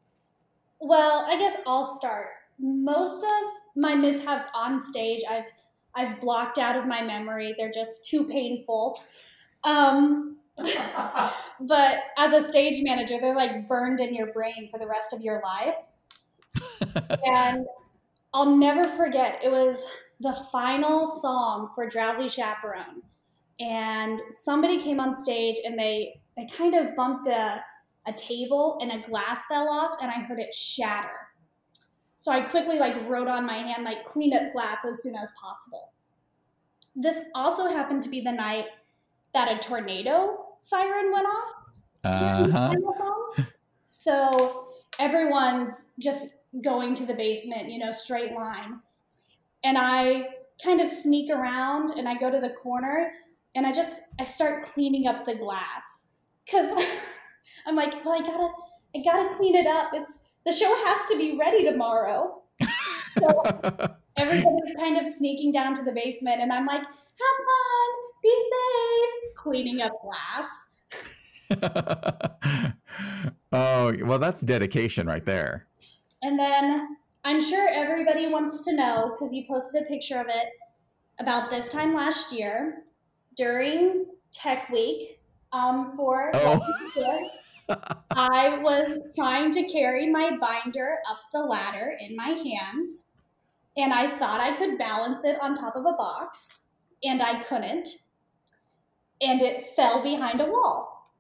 Well, 0.80 1.26
I 1.28 1.38
guess 1.38 1.58
I'll 1.68 1.86
start. 1.86 2.28
Most 2.60 3.24
of 3.24 3.52
my 3.76 3.96
mishaps 3.96 4.48
on 4.56 4.80
stage, 4.80 5.22
I've 5.30 5.46
I've 5.98 6.22
blocked 6.22 6.60
out 6.60 6.78
of 6.78 6.86
my 6.86 7.02
memory. 7.02 7.56
They're 7.58 7.72
just 7.72 8.06
too 8.06 8.28
painful. 8.28 9.02
Um, 9.64 10.38
but 10.58 12.00
as 12.18 12.34
a 12.34 12.44
stage 12.44 12.84
manager, 12.84 13.18
they're 13.20 13.36
like 13.36 13.68
burned 13.68 14.00
in 14.00 14.14
your 14.14 14.32
brain 14.32 14.70
for 14.72 14.80
the 14.80 14.88
rest 14.88 15.12
of 15.12 15.22
your 15.22 15.42
life. 15.44 15.76
and 17.26 17.66
I'll 18.34 18.56
never 18.56 18.88
forget, 18.96 19.40
it 19.44 19.52
was 19.52 19.86
the 20.20 20.34
final 20.52 21.08
song 21.08 21.72
for 21.74 21.90
Drowsy 21.90 22.30
Chaperone. 22.30 23.02
And 23.60 24.22
somebody 24.32 24.82
came 24.82 25.00
on 25.00 25.16
stage 25.16 25.58
and 25.66 25.78
they, 25.78 26.22
they 26.36 26.46
kind 26.46 26.76
of 26.76 26.96
bumped 26.96 27.28
a, 27.28 27.64
a 28.08 28.14
table 28.14 28.78
and 28.82 28.92
a 28.92 29.08
glass 29.08 29.48
fell 29.48 29.68
off 29.68 29.98
and 30.00 30.12
I 30.12 30.22
heard 30.22 30.40
it 30.40 30.54
shatter. 30.54 31.27
So 32.18 32.32
I 32.32 32.42
quickly 32.42 32.80
like 32.80 33.08
wrote 33.08 33.28
on 33.28 33.46
my 33.46 33.58
hand 33.58 33.84
like 33.84 34.04
clean 34.04 34.36
up 34.36 34.52
glass 34.52 34.86
as 34.86 35.02
soon 35.04 35.16
as 35.16 35.32
possible. 35.40 35.94
This 36.96 37.22
also 37.36 37.70
happened 37.70 38.02
to 38.04 38.10
be 38.10 38.22
the 38.22 38.32
night 38.32 38.66
that 39.34 39.52
a 39.52 39.60
tornado 39.60 40.46
siren 40.62 41.12
went 41.12 41.28
off. 41.28 41.54
Uh-huh. 42.04 42.74
So 43.86 44.70
everyone's 45.00 45.92
just 46.00 46.38
going 46.64 46.96
to 46.96 47.06
the 47.06 47.14
basement, 47.14 47.70
you 47.70 47.78
know, 47.78 47.92
straight 47.92 48.34
line. 48.34 48.80
And 49.64 49.78
I 49.78 50.28
kind 50.64 50.82
of 50.82 50.88
sneak 50.88 51.30
around 51.30 51.92
and 51.92 52.10
I 52.10 52.18
go 52.18 52.32
to 52.32 52.40
the 52.40 52.50
corner 52.50 53.12
and 53.56 53.66
I 53.66 53.72
just 53.72 54.02
I 54.20 54.24
start 54.24 54.64
cleaning 54.64 55.08
up 55.08 55.26
the 55.26 55.36
glass 55.36 56.08
cuz 56.50 56.72
I'm 57.68 57.76
like, 57.76 58.04
well, 58.04 58.16
I 58.16 58.26
got 58.26 58.38
to 58.38 58.50
I 58.96 59.04
got 59.04 59.30
to 59.30 59.36
clean 59.36 59.56
it 59.56 59.68
up. 59.68 59.92
It's 59.94 60.24
the 60.48 60.54
show 60.54 60.74
has 60.86 61.06
to 61.12 61.18
be 61.18 61.38
ready 61.38 61.66
tomorrow. 61.66 62.42
So 63.20 63.44
everybody's 64.18 64.76
kind 64.78 64.98
of 64.98 65.06
sneaking 65.06 65.52
down 65.52 65.74
to 65.76 65.84
the 65.84 65.92
basement 65.92 66.42
and 66.42 66.54
I'm 66.54 66.66
like, 66.66 66.82
"Have 66.82 67.38
fun, 67.50 67.90
be 68.24 68.34
safe," 68.50 69.36
cleaning 69.36 69.82
up 69.82 69.92
glass. 70.02 70.48
oh, 73.52 73.94
well, 74.06 74.20
that's 74.20 74.42
dedication 74.42 75.06
right 75.06 75.26
there. 75.26 75.68
And 76.22 76.40
then 76.40 76.96
I'm 77.26 77.42
sure 77.42 77.68
everybody 77.70 78.28
wants 78.28 78.64
to 78.66 78.74
know 78.74 79.12
because 79.14 79.34
you 79.34 79.46
posted 79.48 79.84
a 79.84 79.86
picture 79.86 80.20
of 80.20 80.28
it 80.30 80.48
about 81.20 81.50
this 81.50 81.68
time 81.68 81.94
last 81.94 82.32
year 82.32 82.84
during 83.36 84.06
Tech 84.32 84.70
Week 84.70 85.20
um, 85.52 85.94
for 85.98 86.32
Oh. 86.34 86.62
I 87.70 88.58
was 88.62 89.00
trying 89.16 89.52
to 89.52 89.64
carry 89.64 90.10
my 90.10 90.38
binder 90.38 90.98
up 91.10 91.20
the 91.34 91.40
ladder 91.40 91.96
in 92.00 92.16
my 92.16 92.30
hands, 92.30 93.10
and 93.76 93.94
I 93.94 94.18
thought 94.18 94.40
I 94.40 94.56
could 94.56 94.78
balance 94.78 95.26
it 95.26 95.38
on 95.42 95.54
top 95.54 95.76
of 95.76 95.86
a 95.86 95.94
box, 95.94 96.60
and 97.04 97.22
I 97.22 97.44
couldn't, 97.44 97.88
and 99.22 99.42
it 99.42 99.66
fell 99.76 100.02
behind 100.02 100.42
a 100.42 100.46
wall. 100.46 101.12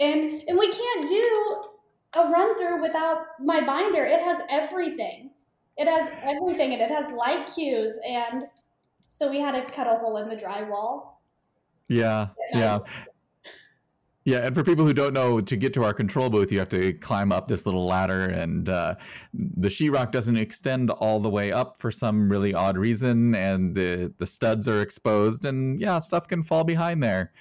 And 0.00 0.42
and 0.48 0.58
we 0.58 0.72
can't 0.72 1.08
do 1.08 1.62
a 2.14 2.28
run 2.28 2.58
through 2.58 2.82
without 2.82 3.18
my 3.40 3.64
binder. 3.64 4.04
It 4.04 4.20
has 4.20 4.42
everything. 4.50 5.30
It 5.76 5.88
has 5.88 6.10
everything, 6.22 6.72
and 6.72 6.82
it 6.82 6.90
has 6.90 7.12
light 7.12 7.50
cues, 7.54 7.98
and 8.06 8.44
so 9.08 9.30
we 9.30 9.40
had 9.40 9.52
to 9.52 9.72
cut 9.72 9.86
a 9.86 9.98
hole 9.98 10.16
in 10.18 10.28
the 10.28 10.36
drywall. 10.36 11.12
Yeah, 11.88 12.28
yeah. 12.52 12.78
Yeah, 14.24 14.38
and 14.38 14.54
for 14.54 14.62
people 14.62 14.86
who 14.86 14.94
don't 14.94 15.12
know, 15.12 15.40
to 15.40 15.56
get 15.56 15.72
to 15.74 15.84
our 15.84 15.92
control 15.92 16.30
booth, 16.30 16.52
you 16.52 16.58
have 16.60 16.68
to 16.68 16.92
climb 16.94 17.32
up 17.32 17.48
this 17.48 17.66
little 17.66 17.84
ladder, 17.84 18.26
and 18.26 18.68
uh, 18.68 18.94
the 19.34 19.68
sheetrock 19.68 20.12
doesn't 20.12 20.36
extend 20.36 20.90
all 20.90 21.18
the 21.18 21.28
way 21.28 21.50
up 21.50 21.76
for 21.76 21.90
some 21.90 22.30
really 22.30 22.54
odd 22.54 22.76
reason, 22.78 23.34
and 23.34 23.74
the 23.74 24.12
the 24.18 24.26
studs 24.26 24.68
are 24.68 24.80
exposed, 24.80 25.44
and 25.44 25.80
yeah, 25.80 25.98
stuff 25.98 26.28
can 26.28 26.44
fall 26.44 26.62
behind 26.62 27.02
there, 27.02 27.32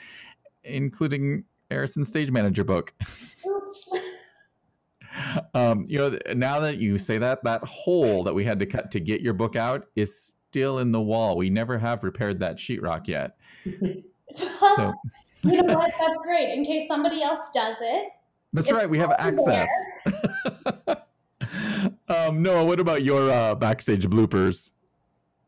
including 0.64 1.44
Harrison's 1.70 2.08
stage 2.08 2.32
manager 2.32 2.64
book. 2.64 2.94
Oops. 3.48 3.90
Um, 5.54 5.86
you 5.90 5.98
know, 5.98 6.18
now 6.36 6.62
that 6.62 6.78
you 6.78 6.98
say 6.98 7.18
that, 7.18 7.44
that 7.44 7.62
hole 7.66 8.24
that 8.24 8.34
we 8.34 8.46
had 8.46 8.60
to 8.60 8.66
cut 8.66 8.92
to 8.92 9.00
get 9.02 9.20
your 9.20 9.34
book 9.34 9.58
out 9.58 9.88
is 9.98 10.36
still 10.50 10.80
in 10.80 10.94
the 10.94 11.02
wall. 11.02 11.36
We 11.36 11.50
never 11.50 11.78
have 11.78 12.06
repaired 12.06 12.40
that 12.40 12.56
sheetrock 12.56 13.10
yet. 13.10 13.36
So 14.78 14.94
you 15.44 15.62
know 15.62 15.76
what? 15.76 15.92
That's 16.00 16.18
great. 16.24 16.54
In 16.54 16.66
case 16.66 16.88
somebody 16.88 17.22
else 17.24 17.40
does 17.54 17.78
it. 17.82 18.10
that's 18.54 18.68
It's 18.68 18.76
right, 18.76 18.90
we 18.90 18.98
have 18.98 19.12
access. 19.18 19.70
um, 22.08 22.42
Noah, 22.42 22.66
what 22.66 22.80
about 22.80 23.04
your 23.04 23.30
uh, 23.30 23.56
backstage 23.56 24.08
bloopers? 24.08 24.72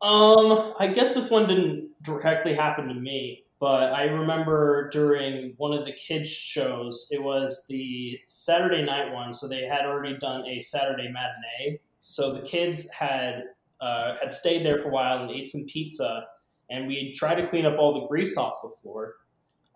Um, 0.02 0.74
I 0.78 0.88
guess 0.88 1.14
this 1.14 1.30
one 1.30 1.48
didn't 1.48 1.90
directly 2.02 2.54
happen 2.54 2.88
to 2.88 2.94
me, 2.94 3.44
but 3.58 3.94
I 3.94 4.04
remember 4.04 4.90
during 4.90 5.54
one 5.56 5.72
of 5.72 5.86
the 5.86 5.92
kids' 5.92 6.28
shows, 6.28 7.08
it 7.10 7.22
was 7.22 7.64
the 7.68 8.20
Saturday 8.26 8.82
night 8.82 9.12
one, 9.12 9.32
so 9.32 9.48
they 9.48 9.62
had 9.62 9.86
already 9.86 10.18
done 10.18 10.44
a 10.46 10.60
Saturday 10.60 11.10
matinee. 11.10 11.80
So 12.02 12.34
the 12.34 12.42
kids 12.42 12.90
had 12.90 13.44
uh, 13.80 14.16
had 14.20 14.32
stayed 14.32 14.64
there 14.64 14.78
for 14.78 14.88
a 14.88 14.92
while 14.92 15.22
and 15.22 15.30
ate 15.30 15.48
some 15.48 15.64
pizza, 15.66 16.26
and 16.68 16.86
we 16.86 17.14
tried 17.14 17.36
to 17.36 17.46
clean 17.46 17.64
up 17.64 17.78
all 17.78 18.00
the 18.00 18.06
grease 18.06 18.36
off 18.36 18.60
the 18.62 18.68
floor. 18.68 19.14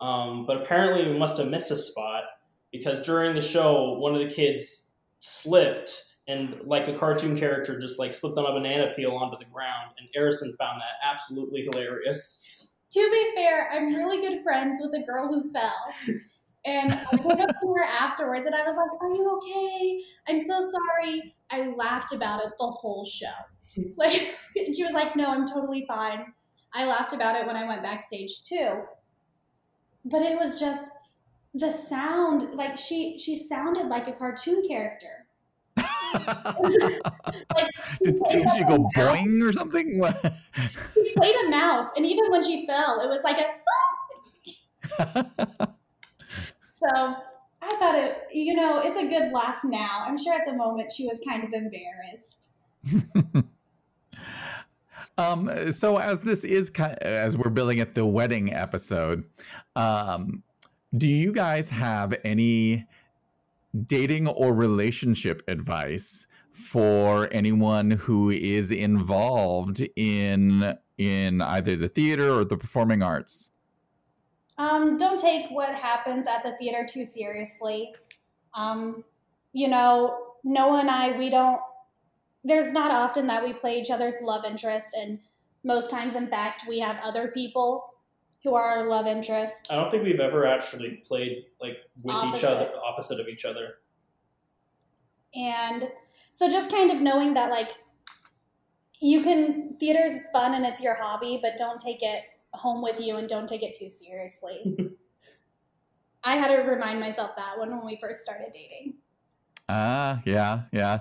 Um, 0.01 0.47
but 0.47 0.63
apparently, 0.63 1.11
we 1.11 1.19
must 1.19 1.39
have 1.39 1.49
missed 1.49 1.71
a 1.71 1.77
spot 1.77 2.25
because 2.73 3.03
during 3.03 3.35
the 3.35 3.43
show, 3.43 3.99
one 3.99 4.15
of 4.15 4.21
the 4.21 4.33
kids 4.33 4.93
slipped 5.21 6.09
and 6.29 6.61
like 6.65 6.87
a 6.89 6.93
cartoon 6.93 7.37
character 7.37 7.81
just 7.81 7.99
like 7.99 8.15
slipped 8.15 8.39
on 8.39 8.45
a 8.45 8.53
banana 8.53 8.93
peel 8.95 9.13
onto 9.13 9.39
the 9.39 9.51
ground 9.51 9.91
and 9.99 10.09
Arison 10.17 10.57
found 10.59 10.81
that 10.81 10.97
absolutely 11.03 11.63
hilarious. 11.63 12.71
To 12.93 13.11
be 13.11 13.33
fair, 13.35 13.71
I'm 13.73 13.95
really 13.95 14.21
good 14.21 14.43
friends 14.43 14.79
with 14.81 14.93
the 14.93 15.05
girl 15.05 15.29
who 15.29 15.51
fell. 15.53 16.21
And 16.65 16.93
I 16.93 17.17
went 17.25 17.41
up 17.41 17.51
to 17.61 17.75
her 17.75 17.85
afterwards 17.85 18.47
and 18.47 18.55
I 18.55 18.63
was 18.63 18.77
like, 18.77 19.03
Are 19.03 19.15
you 19.15 19.37
okay? 19.37 20.03
I'm 20.29 20.39
so 20.39 20.61
sorry. 20.61 21.35
I 21.51 21.73
laughed 21.77 22.13
about 22.13 22.45
it 22.45 22.53
the 22.59 22.67
whole 22.67 23.07
show. 23.07 23.27
Like 23.97 24.35
and 24.57 24.75
she 24.75 24.85
was 24.85 24.93
like, 24.93 25.17
No, 25.17 25.29
I'm 25.31 25.47
totally 25.47 25.85
fine. 25.87 26.27
I 26.75 26.87
laughed 26.87 27.15
about 27.15 27.37
it 27.37 27.47
when 27.47 27.57
I 27.57 27.67
went 27.67 27.83
backstage 27.83 28.43
too. 28.45 28.83
But 30.05 30.23
it 30.23 30.39
was 30.39 30.59
just 30.59 30.91
the 31.55 31.71
sound, 31.71 32.55
like 32.55 32.79
she 32.79 33.19
she 33.19 33.37
sounded 33.37 33.87
like 33.89 34.09
a 34.09 34.13
cartoon 34.13 34.67
character. 34.67 35.27
Like 37.55 37.69
Did, 38.03 38.23
did 38.31 38.51
she 38.57 38.65
go 38.65 38.89
boing 38.97 39.47
or 39.47 39.53
something? 39.53 40.03
she 40.95 41.13
played 41.17 41.37
a 41.47 41.51
mouse, 41.51 41.93
and 41.97 42.07
even 42.07 42.31
when 42.31 42.43
she 42.43 42.67
fell, 42.67 43.01
it 43.01 43.09
was 43.09 43.23
like 43.23 43.39
a 43.39 43.47
So 46.71 46.87
I 47.61 47.77
thought 47.79 47.95
it, 47.97 48.29
you 48.33 48.55
know, 48.55 48.79
it's 48.79 48.97
a 48.97 49.07
good 49.07 49.33
laugh 49.33 49.65
now. 49.65 50.05
I'm 50.07 50.17
sure 50.17 50.35
at 50.35 50.47
the 50.47 50.55
moment 50.55 50.93
she 50.93 51.07
was 51.07 51.21
kind 51.27 51.45
of 51.45 51.53
embarrassed. 51.53 52.55
Um, 55.19 55.73
so 55.73 55.99
as 55.99 56.21
this 56.21 56.45
is 56.45 56.71
ki 56.71 56.85
as 57.03 57.37
we're 57.37 57.51
billing 57.51 57.79
it 57.79 57.95
the 57.95 58.07
wedding 58.07 58.53
episode, 58.55 59.25
um, 59.77 60.43
do 60.97 61.07
you 61.07 61.33
guys 61.33 61.69
have 61.69 62.17
any 62.25 62.87
dating 63.87 64.27
or 64.29 64.55
relationship 64.55 65.43
advice 65.49 66.27
for 66.53 67.29
anyone 67.31 67.91
who 67.91 68.31
is 68.31 68.71
involved 68.71 69.87
in 69.97 70.75
in 70.97 71.41
either 71.43 71.77
the 71.77 71.89
theater 71.89 72.33
or 72.33 72.45
the 72.45 72.57
performing 72.57 73.03
arts? 73.03 73.51
Um, 74.59 74.97
don't 74.97 75.21
take 75.21 75.51
what 75.51 75.73
happens 75.75 76.27
at 76.27 76.43
the 76.43 76.53
theater 76.59 76.87
too 76.89 77.05
seriously. 77.05 77.95
Um, 78.55 79.05
you 79.53 79.69
know, 79.69 80.35
Noah 80.43 80.81
and 80.81 80.91
I, 80.91 81.17
we 81.17 81.31
don't, 81.31 81.61
there's 82.45 82.73
not 82.73 82.91
often 82.91 83.27
that 83.27 83.43
we 83.43 83.53
play 83.53 83.79
each 83.79 83.91
other's 83.91 84.17
love 84.23 84.45
interest, 84.45 84.95
and 84.95 85.19
most 85.65 85.91
times, 85.91 86.15
in 86.15 86.29
fact, 86.29 86.65
we 86.69 86.79
have 86.79 86.99
other 87.03 87.29
people 87.29 87.95
who 88.45 88.55
are 88.55 88.65
our 88.65 88.87
love 88.89 89.07
interest. 89.07 89.69
I 89.71 89.77
don't 89.77 89.91
think 89.91 90.05
we've 90.05 90.21
ever 90.21 90.47
actually 90.47 91.03
played 91.07 91.47
like 91.61 91.79
with 92.03 92.17
each 92.37 92.45
other, 92.45 92.71
opposite 92.85 93.21
of 93.21 93.29
each 93.29 93.45
other. 93.45 93.79
And 95.35 95.89
so 96.31 96.49
just 96.49 96.71
kind 96.71 96.91
of 96.91 97.01
knowing 97.01 97.35
that, 97.35 97.51
like, 97.51 97.73
you 99.01 99.23
can, 99.23 99.77
theater 99.79 100.05
is 100.05 100.27
fun 100.33 100.55
and 100.55 100.65
it's 100.65 100.83
your 100.83 100.95
hobby, 100.95 101.39
but 101.43 101.57
don't 101.57 101.81
take 101.81 102.03
it 102.03 102.23
home 102.55 102.83
with 102.83 103.01
you 103.01 103.17
and 103.17 103.29
don't 103.29 103.49
take 103.49 103.63
it 103.63 103.77
too 103.79 103.91
seriously. 103.91 104.77
I 106.25 106.37
had 106.37 106.49
to 106.49 106.63
remind 106.63 107.01
myself 107.01 107.37
that 107.37 107.59
when, 107.59 107.71
when 107.71 107.87
we 107.87 107.99
first 108.01 108.21
started 108.21 108.49
dating. 108.53 108.95
Ah, 109.69 110.21
yeah, 110.25 110.63
yeah. 110.73 111.01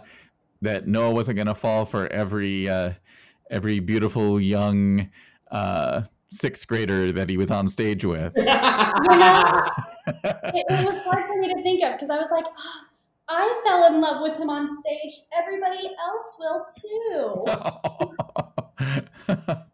That 0.62 0.88
Noah 0.88 1.12
wasn't 1.12 1.38
gonna 1.38 1.56
fall 1.56 1.86
for 1.86 2.08
every 2.08 2.68
uh, 2.68 2.94
every 3.52 3.80
beautiful 3.80 4.40
young 4.40 5.10
uh, 5.52 6.02
sixth 6.32 6.68
grader 6.68 7.12
that 7.12 7.30
he 7.30 7.38
was 7.38 7.52
on 7.52 7.68
stage 7.68 8.06
with. 8.06 8.34
It, 10.54 10.66
it 10.70 10.82
was 10.82 11.04
hard 11.06 11.26
for 11.28 11.38
me 11.42 11.54
to 11.54 11.62
think 11.62 11.84
of 11.84 11.92
because 11.94 12.10
I 12.10 12.18
was 12.18 12.30
like, 12.32 12.46
"Ah, 12.58 12.88
I 13.30 13.62
fell 13.66 13.94
in 13.94 14.00
love 14.00 14.22
with 14.22 14.40
him 14.40 14.50
on 14.50 14.70
stage. 14.82 15.14
Everybody 15.38 15.90
else 16.00 16.38
will 16.40 16.66
too. 16.80 17.46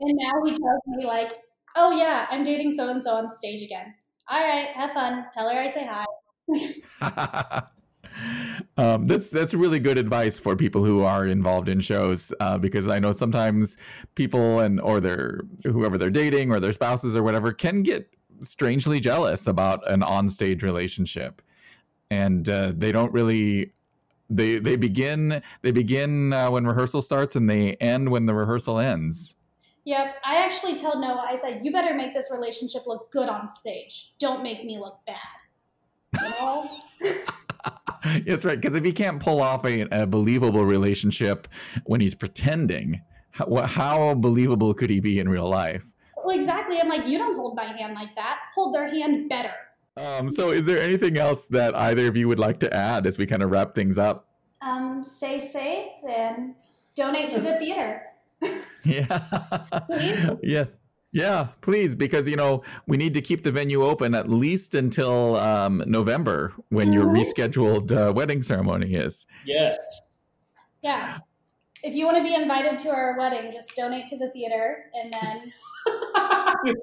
And 0.00 0.16
now 0.16 0.44
he 0.44 0.50
tells 0.50 0.80
me 0.86 1.06
like, 1.06 1.38
"Oh 1.74 1.90
yeah, 1.90 2.26
I'm 2.30 2.44
dating 2.44 2.70
so 2.72 2.88
and 2.88 3.02
so 3.02 3.16
on 3.16 3.28
stage 3.30 3.62
again. 3.62 3.94
All 4.28 4.38
right, 4.38 4.68
have 4.68 4.92
fun. 4.92 5.26
Tell 5.34 5.48
her 5.48 5.58
I 5.58 5.66
say 5.66 5.88
hi." 5.90 6.04
um, 8.78 9.06
that's 9.06 9.28
that's 9.30 9.54
really 9.54 9.80
good 9.80 9.98
advice 9.98 10.38
for 10.38 10.54
people 10.54 10.84
who 10.84 11.02
are 11.02 11.26
involved 11.26 11.68
in 11.68 11.80
shows 11.80 12.32
uh, 12.38 12.56
because 12.56 12.88
I 12.88 13.00
know 13.00 13.10
sometimes 13.10 13.76
people 14.14 14.60
and 14.60 14.80
or 14.80 15.00
their 15.00 15.40
whoever 15.64 15.98
they're 15.98 16.10
dating 16.10 16.52
or 16.52 16.60
their 16.60 16.72
spouses 16.72 17.16
or 17.16 17.24
whatever 17.24 17.52
can 17.52 17.82
get 17.82 18.08
strangely 18.40 19.00
jealous 19.00 19.48
about 19.48 19.90
an 19.90 20.02
onstage 20.02 20.62
relationship, 20.62 21.42
and 22.12 22.48
uh, 22.48 22.72
they 22.76 22.92
don't 22.92 23.12
really 23.12 23.72
they 24.30 24.60
they 24.60 24.76
begin 24.76 25.42
they 25.62 25.72
begin 25.72 26.32
uh, 26.32 26.48
when 26.48 26.64
rehearsal 26.64 27.02
starts 27.02 27.34
and 27.34 27.50
they 27.50 27.72
end 27.74 28.08
when 28.08 28.26
the 28.26 28.34
rehearsal 28.34 28.78
ends. 28.78 29.34
Yep, 29.86 30.16
I 30.24 30.36
actually 30.36 30.76
told 30.76 31.00
Noah. 31.00 31.26
I 31.28 31.34
said, 31.34 31.64
"You 31.64 31.72
better 31.72 31.94
make 31.94 32.14
this 32.14 32.30
relationship 32.30 32.82
look 32.86 33.10
good 33.10 33.28
on 33.28 33.48
stage. 33.48 34.14
Don't 34.20 34.44
make 34.44 34.64
me 34.64 34.78
look 34.78 35.00
bad." 35.04 35.16
You 37.00 37.10
know? 37.10 37.20
That's 38.26 38.44
right. 38.44 38.60
Because 38.60 38.74
if 38.76 38.84
he 38.84 38.92
can't 38.92 39.20
pull 39.20 39.40
off 39.40 39.64
a, 39.64 39.82
a, 39.90 40.06
believable 40.06 40.64
relationship 40.64 41.48
when 41.84 42.00
he's 42.00 42.14
pretending, 42.14 43.00
how, 43.30 43.62
how 43.62 44.14
believable 44.14 44.74
could 44.74 44.90
he 44.90 45.00
be 45.00 45.18
in 45.18 45.28
real 45.28 45.48
life? 45.48 45.92
Well, 46.16 46.38
exactly. 46.38 46.80
I'm 46.80 46.88
like, 46.88 47.06
you 47.06 47.18
don't 47.18 47.36
hold 47.36 47.56
my 47.56 47.64
hand 47.64 47.94
like 47.94 48.14
that. 48.16 48.38
Hold 48.54 48.74
their 48.74 48.88
hand 48.88 49.28
better. 49.28 49.54
Um, 49.96 50.30
so, 50.30 50.52
is 50.52 50.64
there 50.64 50.80
anything 50.80 51.18
else 51.18 51.46
that 51.46 51.74
either 51.74 52.06
of 52.06 52.16
you 52.16 52.28
would 52.28 52.38
like 52.38 52.60
to 52.60 52.72
add 52.74 53.06
as 53.06 53.18
we 53.18 53.26
kind 53.26 53.42
of 53.42 53.50
wrap 53.50 53.74
things 53.74 53.98
up? 53.98 54.28
Um, 54.60 55.02
stay 55.02 55.40
safe 55.40 55.92
and 56.08 56.54
donate 56.94 57.30
to 57.32 57.40
the 57.40 57.56
theater. 57.58 58.02
yeah. 58.84 60.36
yes. 60.42 60.78
Yeah, 61.18 61.48
please, 61.62 61.96
because 61.96 62.28
you 62.28 62.36
know 62.36 62.62
we 62.86 62.96
need 62.96 63.12
to 63.14 63.20
keep 63.20 63.42
the 63.42 63.50
venue 63.50 63.82
open 63.82 64.14
at 64.14 64.30
least 64.30 64.76
until 64.76 65.34
um, 65.34 65.82
November 65.84 66.52
when 66.68 66.92
your 66.92 67.06
mm-hmm. 67.06 67.16
rescheduled 67.16 67.90
uh, 67.90 68.12
wedding 68.12 68.40
ceremony 68.40 68.94
is. 68.94 69.26
Yes. 69.44 69.76
Yeah. 70.80 71.18
If 71.82 71.96
you 71.96 72.04
want 72.04 72.18
to 72.18 72.22
be 72.22 72.36
invited 72.36 72.78
to 72.80 72.90
our 72.90 73.18
wedding, 73.18 73.50
just 73.50 73.74
donate 73.74 74.06
to 74.08 74.16
the 74.16 74.30
theater, 74.30 74.84
and 74.94 75.12
then 75.12 75.52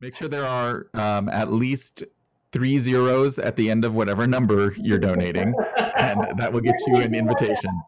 make 0.00 0.16
sure 0.16 0.28
there 0.28 0.46
are 0.46 0.86
um, 0.94 1.28
at 1.28 1.52
least 1.52 2.04
three 2.52 2.78
zeros 2.78 3.38
at 3.38 3.56
the 3.56 3.70
end 3.70 3.84
of 3.84 3.92
whatever 3.92 4.26
number 4.26 4.74
you're 4.78 4.98
donating, 4.98 5.52
and 5.98 6.26
that 6.38 6.50
will 6.50 6.62
get 6.62 6.76
you 6.86 6.96
an 6.96 7.14
invitation. 7.14 7.78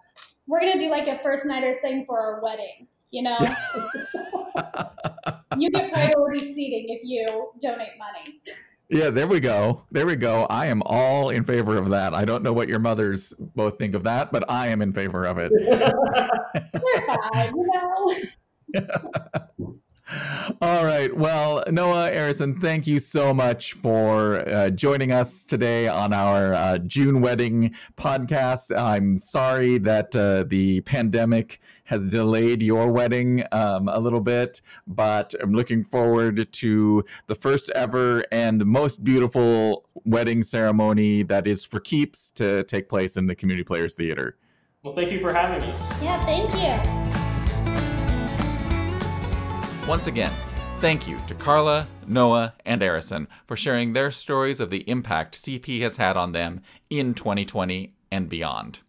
We're 0.47 0.61
gonna 0.61 0.79
do 0.79 0.91
like 0.91 1.07
a 1.07 1.19
first 1.23 1.47
nighters 1.47 1.79
thing 1.79 2.05
for 2.05 2.21
our 2.21 2.43
wedding. 2.43 2.89
You 3.11 3.23
know, 3.23 3.39
you 5.59 5.71
get 5.71 5.93
priority 5.93 6.53
seating 6.53 6.87
if 6.89 7.01
you 7.03 7.27
donate 7.61 7.99
money. 7.99 8.41
Yeah, 8.89 9.11
there 9.11 9.29
we 9.29 9.39
go. 9.39 9.85
There 9.93 10.05
we 10.05 10.17
go. 10.17 10.47
I 10.51 10.67
am 10.67 10.83
all 10.85 11.31
in 11.31 11.45
favor 11.45 11.77
of 11.77 11.91
that. 11.91 12.13
I 12.13 12.25
don't 12.25 12.43
know 12.43 12.53
what 12.53 12.69
your 12.69 12.81
mothers 12.81 13.33
both 13.55 13.79
think 13.79 13.95
of 13.95 14.03
that, 14.03 14.33
but 14.33 14.51
I 14.51 14.67
am 14.69 14.83
in 14.83 14.93
favor 14.93 15.25
of 15.27 15.39
it. 15.39 15.53
They're 15.61 17.07
fine, 17.33 17.55
you 17.55 17.71
know. 18.75 19.77
All 20.61 20.85
right. 20.85 21.15
Well, 21.17 21.63
Noah 21.71 22.11
Arison, 22.11 22.61
thank 22.61 22.87
you 22.87 22.99
so 22.99 23.33
much 23.33 23.75
for 23.75 24.49
uh, 24.49 24.71
joining 24.71 25.13
us 25.13 25.45
today 25.45 25.87
on 25.89 26.13
our 26.13 26.55
uh, 26.55 26.79
June 26.79 27.21
wedding 27.21 27.75
podcast. 27.97 28.77
I'm 28.77 29.19
sorry 29.19 29.79
that 29.79 30.15
uh, 30.17 30.45
the 30.49 30.81
pandemic 30.83 31.61
has 31.85 32.09
delayed 32.09 32.63
your 32.63 32.91
wedding 32.91 33.45
um, 33.53 33.89
a 33.89 33.99
little 33.99 34.21
bit, 34.21 34.63
but 34.87 35.35
I'm 35.41 35.53
looking 35.53 35.85
forward 35.85 36.53
to 36.53 37.05
the 37.27 37.35
first 37.35 37.71
ever 37.71 38.25
and 38.33 38.65
most 38.67 39.05
beautiful 39.05 39.89
wedding 40.05 40.43
ceremony 40.43 41.23
that 41.25 41.47
is 41.47 41.65
for 41.65 41.81
keeps 41.81 42.31
to 42.33 42.65
take 42.65 42.89
place 42.89 43.17
in 43.17 43.27
the 43.27 43.35
Community 43.35 43.65
Players 43.65 43.95
Theater. 43.95 44.37
Well, 44.83 44.95
thank 44.95 45.13
you 45.13 45.21
for 45.21 45.33
having 45.33 45.63
us. 45.69 46.03
Yeah, 46.03 46.25
thank 46.25 46.53
you. 46.55 47.10
Once 49.89 50.07
again, 50.07 50.33
thank 50.81 51.09
you 51.09 51.19
to 51.27 51.35
Carla, 51.35 51.89
Noah, 52.07 52.55
and 52.65 52.81
Arison 52.81 53.27
for 53.45 53.57
sharing 53.57 53.93
their 53.93 54.11
stories 54.11 54.61
of 54.61 54.71
the 54.71 54.89
impact 54.89 55.43
CP 55.43 55.81
has 55.81 55.97
had 55.97 56.17
on 56.17 56.33
them 56.33 56.61
in 56.91 57.15
2020 57.15 57.95
and 58.13 58.29
beyond. 58.29 58.81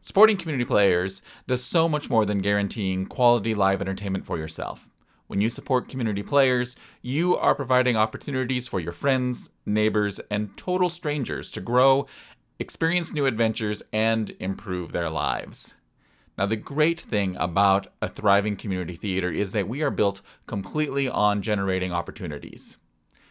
Supporting 0.00 0.36
community 0.36 0.64
players 0.64 1.22
does 1.48 1.64
so 1.64 1.88
much 1.88 2.08
more 2.08 2.24
than 2.24 2.38
guaranteeing 2.38 3.06
quality 3.06 3.54
live 3.54 3.80
entertainment 3.80 4.24
for 4.24 4.38
yourself. 4.38 4.88
When 5.26 5.40
you 5.40 5.48
support 5.48 5.88
community 5.88 6.22
players, 6.22 6.76
you 7.02 7.36
are 7.36 7.56
providing 7.56 7.96
opportunities 7.96 8.68
for 8.68 8.78
your 8.78 8.92
friends, 8.92 9.50
neighbors, 9.64 10.20
and 10.30 10.56
total 10.56 10.88
strangers 10.88 11.50
to 11.52 11.60
grow, 11.60 12.06
experience 12.60 13.12
new 13.12 13.26
adventures, 13.26 13.82
and 13.92 14.30
improve 14.38 14.92
their 14.92 15.10
lives. 15.10 15.74
Now, 16.38 16.46
the 16.46 16.56
great 16.56 17.00
thing 17.00 17.34
about 17.38 17.86
a 18.02 18.08
thriving 18.08 18.56
community 18.56 18.94
theater 18.94 19.30
is 19.30 19.52
that 19.52 19.68
we 19.68 19.82
are 19.82 19.90
built 19.90 20.20
completely 20.46 21.08
on 21.08 21.40
generating 21.40 21.92
opportunities. 21.92 22.76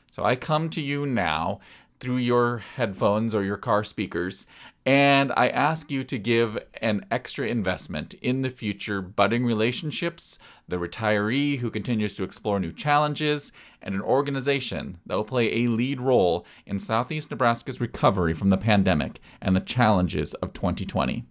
So 0.09 0.23
I 0.23 0.35
come 0.35 0.69
to 0.71 0.81
you 0.81 1.05
now 1.05 1.59
through 1.99 2.17
your 2.17 2.57
headphones 2.57 3.35
or 3.35 3.43
your 3.43 3.57
car 3.57 3.83
speakers, 3.83 4.47
and 4.85 5.31
I 5.35 5.49
ask 5.49 5.89
you 5.89 6.03
to 6.03 6.17
give 6.17 6.57
an 6.81 7.05
extra 7.09 7.47
investment 7.47 8.13
in 8.15 8.41
the 8.41 8.49
future 8.49 9.01
budding 9.01 9.45
relationships, 9.45 10.37
the 10.67 10.77
retiree 10.77 11.59
who 11.59 11.71
continues 11.71 12.15
to 12.15 12.23
explore 12.23 12.59
new 12.59 12.71
challenges, 12.71 13.51
and 13.81 13.95
an 13.95 14.01
organization 14.01 14.97
that 15.05 15.15
will 15.15 15.23
play 15.23 15.63
a 15.63 15.67
lead 15.67 16.01
role 16.01 16.45
in 16.65 16.79
Southeast 16.79 17.31
Nebraska's 17.31 17.81
recovery 17.81 18.33
from 18.33 18.49
the 18.49 18.57
pandemic 18.57 19.19
and 19.41 19.55
the 19.55 19.61
challenges 19.61 20.33
of 20.35 20.53
2020. 20.53 21.25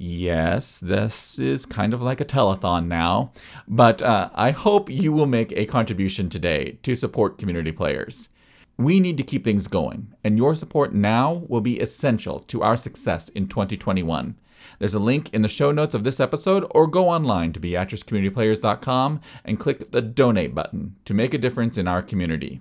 Yes, 0.00 0.78
this 0.78 1.40
is 1.40 1.66
kind 1.66 1.92
of 1.92 2.00
like 2.00 2.20
a 2.20 2.24
telethon 2.24 2.86
now, 2.86 3.32
but 3.66 4.00
uh, 4.00 4.30
I 4.32 4.52
hope 4.52 4.88
you 4.88 5.12
will 5.12 5.26
make 5.26 5.50
a 5.50 5.66
contribution 5.66 6.28
today 6.28 6.78
to 6.84 6.94
support 6.94 7.36
community 7.36 7.72
players. 7.72 8.28
We 8.76 9.00
need 9.00 9.16
to 9.16 9.24
keep 9.24 9.42
things 9.42 9.66
going, 9.66 10.14
and 10.22 10.38
your 10.38 10.54
support 10.54 10.94
now 10.94 11.42
will 11.48 11.60
be 11.60 11.80
essential 11.80 12.38
to 12.38 12.62
our 12.62 12.76
success 12.76 13.28
in 13.30 13.48
2021. 13.48 14.36
There's 14.78 14.94
a 14.94 15.00
link 15.00 15.34
in 15.34 15.42
the 15.42 15.48
show 15.48 15.72
notes 15.72 15.96
of 15.96 16.04
this 16.04 16.20
episode, 16.20 16.64
or 16.70 16.86
go 16.86 17.08
online 17.08 17.52
to 17.54 17.60
beatricecommunityplayers.com 17.60 19.20
and 19.44 19.58
click 19.58 19.90
the 19.90 20.00
donate 20.00 20.54
button 20.54 20.94
to 21.06 21.12
make 21.12 21.34
a 21.34 21.38
difference 21.38 21.76
in 21.76 21.88
our 21.88 22.02
community. 22.02 22.60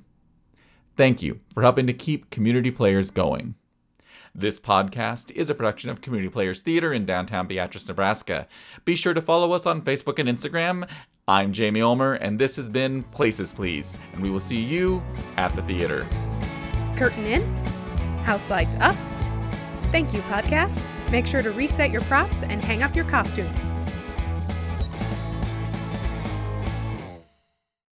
Thank 0.96 1.22
you 1.22 1.40
for 1.54 1.62
helping 1.62 1.86
to 1.86 1.94
keep 1.94 2.32
community 2.32 2.72
players 2.72 3.12
going. 3.12 3.54
This 4.40 4.60
podcast 4.60 5.32
is 5.32 5.50
a 5.50 5.56
production 5.56 5.90
of 5.90 6.02
Community 6.02 6.30
Players 6.30 6.62
Theater 6.62 6.94
in 6.94 7.08
downtown 7.08 7.48
Beatrice, 7.48 7.88
Nebraska. 7.88 8.48
Be 8.86 8.96
sure 8.96 9.16
to 9.16 9.20
follow 9.20 9.52
us 9.52 9.66
on 9.66 9.82
Facebook 9.82 10.20
and 10.20 10.30
Instagram. 10.30 10.88
I'm 11.28 11.52
Jamie 11.52 11.82
Ulmer, 11.82 12.14
and 12.14 12.38
this 12.38 12.56
has 12.58 12.70
been 12.70 13.02
Places 13.02 13.52
Please, 13.52 13.98
and 14.14 14.22
we 14.22 14.30
will 14.30 14.40
see 14.40 14.62
you 14.62 15.02
at 15.38 15.56
the 15.56 15.64
theater. 15.64 16.06
Curtain 16.98 17.26
in, 17.26 17.42
house 18.26 18.52
lights 18.52 18.76
up. 18.76 18.96
Thank 19.92 20.14
you, 20.14 20.20
podcast. 20.22 20.80
Make 21.12 21.26
sure 21.26 21.42
to 21.42 21.50
reset 21.50 21.90
your 21.90 22.02
props 22.02 22.44
and 22.44 22.62
hang 22.62 22.84
up 22.84 22.96
your 22.96 23.06
costumes. 23.06 23.74